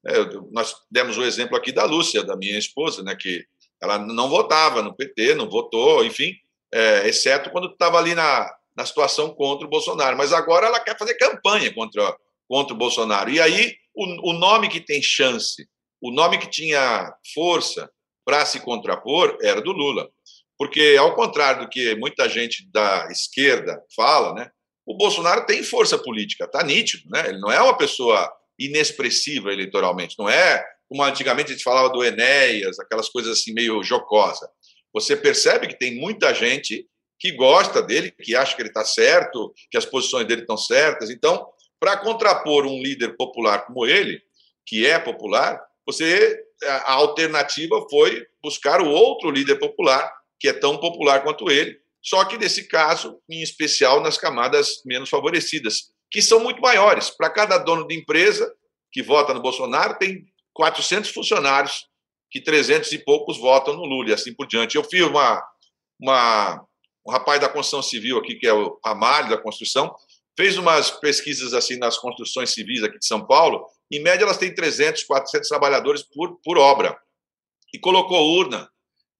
[0.05, 0.13] É,
[0.51, 3.45] nós demos o exemplo aqui da Lúcia, da minha esposa, né, que
[3.81, 6.33] ela não votava no PT, não votou, enfim,
[6.73, 10.17] é, exceto quando estava ali na, na situação contra o Bolsonaro.
[10.17, 12.15] Mas agora ela quer fazer campanha contra,
[12.47, 13.29] contra o Bolsonaro.
[13.29, 15.67] E aí, o, o nome que tem chance,
[16.01, 17.89] o nome que tinha força
[18.25, 20.09] para se contrapor era do Lula.
[20.57, 24.51] Porque, ao contrário do que muita gente da esquerda fala, né,
[24.87, 27.27] o Bolsonaro tem força política, está nítido, né?
[27.27, 32.01] Ele não é uma pessoa inexpressiva eleitoralmente, não é como antigamente a gente falava do
[32.01, 34.49] Enéas, aquelas coisas assim meio jocosa.
[34.93, 36.87] Você percebe que tem muita gente
[37.19, 41.09] que gosta dele, que acha que ele está certo, que as posições dele estão certas.
[41.09, 41.45] Então,
[41.77, 44.21] para contrapor um líder popular como ele,
[44.65, 50.77] que é popular, você a alternativa foi buscar o outro líder popular, que é tão
[50.77, 56.39] popular quanto ele, só que nesse caso, em especial nas camadas menos favorecidas, que são
[56.39, 57.09] muito maiores.
[57.09, 58.51] Para cada dono de empresa
[58.91, 61.85] que vota no Bolsonaro, tem 400 funcionários
[62.31, 64.75] que 300 e poucos votam no Lula e assim por diante.
[64.75, 65.43] Eu fiz uma,
[65.99, 66.65] uma
[67.07, 69.95] um rapaz da construção civil aqui, que é o Ramalho da construção,
[70.35, 73.65] fez umas pesquisas assim nas construções civis aqui de São Paulo.
[73.91, 76.97] Em média, elas têm 300, 400 trabalhadores por, por obra.
[77.73, 78.69] E colocou urna.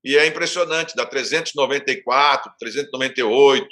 [0.07, 3.67] E é impressionante, dá 394, 398.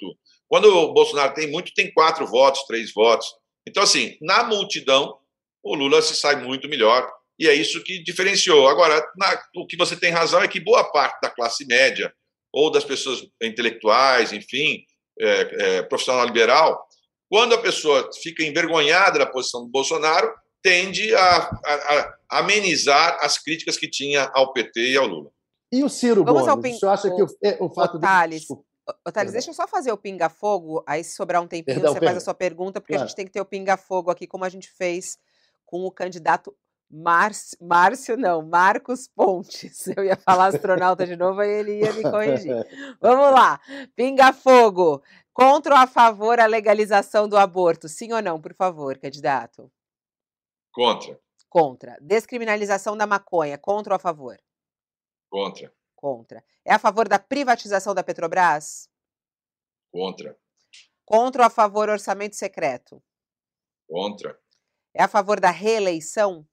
[0.49, 3.33] Quando o Bolsonaro tem muito, tem quatro votos, três votos.
[3.65, 5.17] Então, assim, na multidão,
[5.63, 7.09] o Lula se sai muito melhor.
[7.39, 8.67] E é isso que diferenciou.
[8.67, 12.13] Agora, na, o que você tem razão é que boa parte da classe média,
[12.51, 14.83] ou das pessoas intelectuais, enfim,
[15.17, 15.27] é,
[15.77, 16.86] é, profissional liberal,
[17.29, 20.29] quando a pessoa fica envergonhada da posição do Bolsonaro,
[20.61, 21.73] tende a, a,
[22.29, 25.33] a amenizar as críticas que tinha ao PT e ao Lula.
[25.76, 26.47] E o Ciro Vamos Gomes?
[26.47, 26.80] Ao ping...
[26.80, 29.11] Você acha que o, é, o fato Thales, de...
[29.11, 32.17] Thales, deixa eu só fazer o pinga-fogo, aí se sobrar um tempinho Perdão, você faz
[32.17, 33.03] a sua pergunta, porque claro.
[33.03, 35.17] a gente tem que ter o pinga-fogo aqui, como a gente fez
[35.65, 36.55] com o candidato
[36.89, 39.88] Márcio, Márcio não, Marcos Pontes.
[39.97, 42.55] Eu ia falar astronauta de novo, aí ele ia me corrigir.
[43.01, 43.59] Vamos lá.
[43.95, 45.03] Pinga fogo.
[45.34, 47.89] Contra ou a favor a legalização do aborto?
[47.89, 49.69] Sim ou não, por favor, candidato?
[50.71, 51.19] Contra.
[51.49, 51.97] Contra.
[51.99, 53.57] Descriminalização da maconha.
[53.57, 54.38] Contra ou a favor?
[55.36, 55.69] Contra.
[55.97, 56.45] Contra.
[56.63, 58.89] É a favor da privatização da Petrobras?
[59.91, 60.39] Contra.
[61.03, 63.03] Contra ou a favor orçamento secreto?
[63.86, 64.39] Contra.
[64.93, 66.47] É a favor da reeleição?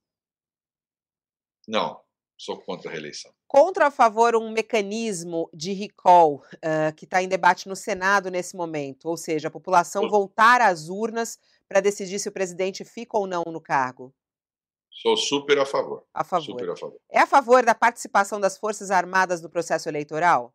[1.68, 2.02] Não,
[2.36, 3.32] sou contra a reeleição.
[3.46, 8.32] Contra ou a favor um mecanismo de recall uh, que está em debate no Senado
[8.32, 13.16] nesse momento, ou seja, a população voltar às urnas para decidir se o presidente fica
[13.16, 14.12] ou não no cargo?
[14.93, 16.07] Sou super a favor.
[16.12, 16.45] A favor.
[16.45, 17.01] Super a favor.
[17.11, 20.55] É a favor da participação das Forças Armadas no processo eleitoral?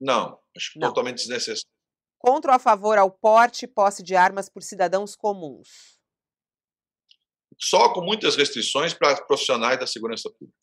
[0.00, 0.88] Não, acho não.
[0.88, 1.68] totalmente desnecessário.
[2.18, 6.00] Contra ou a favor ao porte e posse de armas por cidadãos comuns?
[7.60, 10.58] só com muitas restrições para profissionais da segurança pública.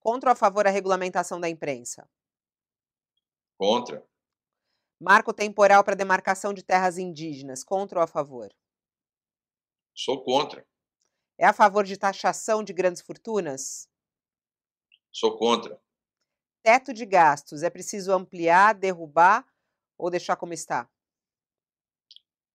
[0.00, 2.08] Contra ou a favor a regulamentação da imprensa?
[3.56, 4.04] Contra.
[5.00, 8.52] Marco temporal para demarcação de terras indígenas, contra ou a favor?
[9.94, 10.66] Sou contra.
[11.38, 13.88] É a favor de taxação de grandes fortunas?
[15.12, 15.78] Sou contra.
[16.62, 19.44] Teto de gastos, é preciso ampliar, derrubar
[19.98, 20.88] ou deixar como está?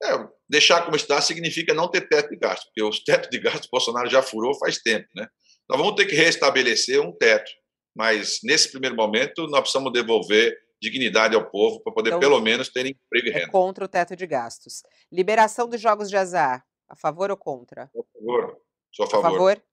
[0.01, 3.65] É, deixar como está significa não ter teto de gasto, porque os tetos de gasto
[3.65, 5.07] o Bolsonaro já furou faz tempo.
[5.15, 5.27] Né?
[5.69, 7.51] Nós vamos ter que restabelecer um teto,
[7.95, 12.69] mas nesse primeiro momento nós precisamos devolver dignidade ao povo para poder então, pelo menos
[12.69, 13.47] ter emprego e é renda.
[13.47, 14.81] É contra o teto de gastos.
[15.11, 17.83] Liberação dos jogos de azar, a favor ou contra?
[17.83, 18.57] A favor.
[18.91, 19.27] Sou a favor.
[19.27, 19.63] A favor?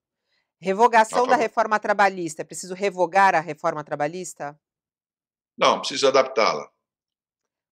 [0.60, 1.30] Revogação a favor.
[1.30, 2.42] da reforma trabalhista.
[2.42, 4.58] É preciso revogar a reforma trabalhista?
[5.56, 6.70] Não, precisa adaptá-la.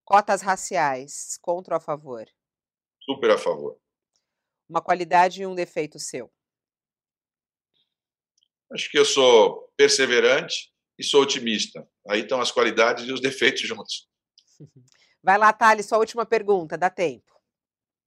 [0.05, 2.27] Cotas raciais, contra ou a favor?
[3.03, 3.79] Super a favor.
[4.69, 6.31] Uma qualidade e um defeito seu?
[8.73, 11.87] Acho que eu sou perseverante e sou otimista.
[12.09, 14.09] Aí estão as qualidades e os defeitos juntos.
[15.23, 17.33] Vai lá, Thales, sua última pergunta, dá tempo.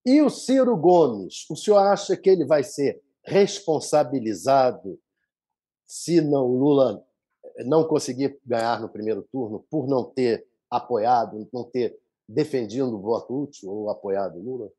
[0.05, 4.97] E o Ciro Gomes, o senhor acha que ele vai ser responsabilizado
[5.85, 7.03] se não Lula
[7.65, 11.97] não conseguir ganhar no primeiro turno por não ter apoiado, não ter
[12.27, 14.69] defendido o voto útil ou apoiado Lula?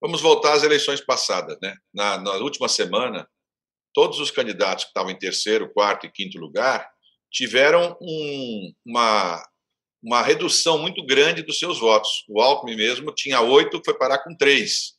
[0.00, 1.56] Vamos voltar às eleições passadas.
[1.62, 1.74] Né?
[1.94, 3.28] Na, na última semana,
[3.94, 6.88] todos os candidatos que estavam em terceiro, quarto e quinto lugar
[7.30, 9.42] tiveram um, uma,
[10.02, 12.24] uma redução muito grande dos seus votos.
[12.28, 14.95] O Alckmin mesmo tinha oito, foi parar com três.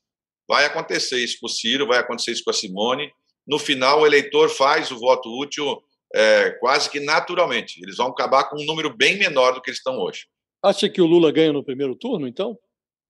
[0.47, 3.11] Vai acontecer isso com o Ciro, vai acontecer isso com a Simone.
[3.45, 5.81] No final, o eleitor faz o voto útil
[6.15, 7.81] é, quase que naturalmente.
[7.83, 10.25] Eles vão acabar com um número bem menor do que eles estão hoje.
[10.63, 12.57] Acha que o Lula ganha no primeiro turno, então?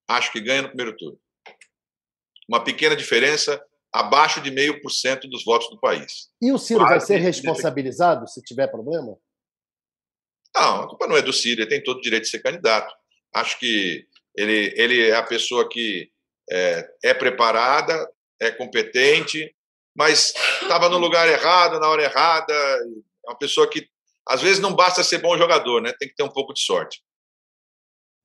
[0.09, 1.19] Acho que ganha no primeiro turno
[2.47, 3.61] uma pequena diferença
[3.91, 6.29] abaixo de meio por cento dos votos do país.
[6.41, 9.17] E o Ciro vai ser responsabilizado se tiver problema?
[10.55, 12.93] Não, a culpa não é do Ciro, ele tem todo o direito de ser candidato.
[13.33, 16.09] Acho que ele, ele é a pessoa que
[16.49, 19.53] é, é preparada, é competente,
[19.95, 22.53] mas estava no lugar errado, na hora errada.
[22.53, 23.87] É uma pessoa que,
[24.27, 25.93] às vezes, não basta ser bom jogador, né?
[25.99, 27.01] tem que ter um pouco de sorte.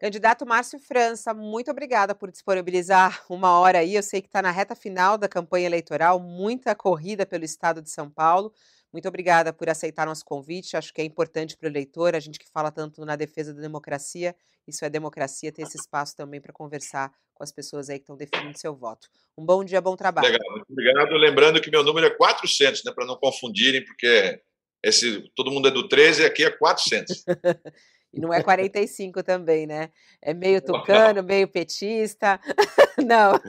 [0.02, 3.94] Candidato Márcio França, muito obrigada por disponibilizar uma hora aí.
[3.94, 7.88] Eu sei que está na reta final da campanha eleitoral, muita corrida pelo estado de
[7.88, 8.52] São Paulo.
[8.92, 10.76] Muito obrigada por aceitar nosso convite.
[10.76, 13.60] Acho que é importante para o eleitor, a gente que fala tanto na defesa da
[13.60, 14.34] democracia,
[14.66, 18.16] isso é democracia, ter esse espaço também para conversar com as pessoas aí que estão
[18.16, 19.08] definindo seu voto.
[19.36, 20.28] Um bom dia, bom trabalho.
[20.28, 21.12] Legal, muito obrigado.
[21.16, 24.40] Lembrando que meu número é 400, né, para não confundirem, porque
[24.82, 27.24] esse, todo mundo é do 13 e aqui é 400.
[28.14, 29.90] E não é 45 também, né?
[30.20, 32.38] É meio tucano, meio petista.
[33.06, 33.40] Não.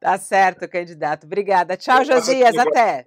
[0.00, 1.24] tá certo, candidato.
[1.24, 1.76] Obrigada.
[1.76, 2.56] Tchau, Josias.
[2.56, 3.06] Até.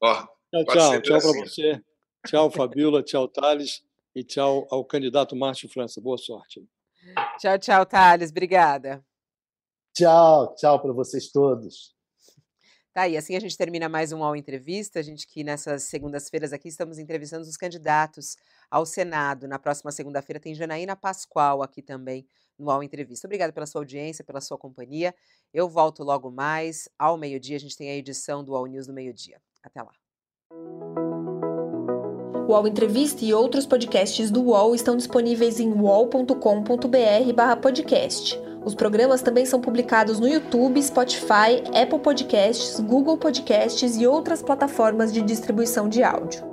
[0.00, 1.02] tchau, tchau.
[1.02, 1.82] Tchau para você.
[2.26, 3.02] Tchau, Fabiola.
[3.02, 3.82] Tchau, Thales.
[4.14, 6.00] E tchau ao candidato Márcio França.
[6.00, 6.66] Boa sorte.
[7.38, 8.30] Tchau, tchau, Thales.
[8.30, 9.04] Obrigada.
[9.94, 11.96] Tchau, tchau para vocês todos.
[12.92, 14.98] Tá aí, assim a gente termina mais um UOL Entrevista.
[14.98, 18.36] A gente que nessas segundas-feiras aqui estamos entrevistando os candidatos
[18.70, 19.46] ao Senado.
[19.46, 22.26] Na próxima segunda-feira tem Janaína Pascoal aqui também
[22.58, 23.28] no UOL Entrevista.
[23.28, 25.14] Obrigada pela sua audiência, pela sua companhia.
[25.54, 26.88] Eu volto logo mais.
[26.98, 29.40] Ao meio-dia a gente tem a edição do UOL News do meio-dia.
[29.62, 29.92] Até lá.
[32.48, 38.40] UOL Entrevista e outros podcasts do UOL estão disponíveis em uol.com.br/podcast.
[38.64, 45.12] Os programas também são publicados no YouTube, Spotify, Apple Podcasts, Google Podcasts e outras plataformas
[45.12, 46.47] de distribuição de áudio.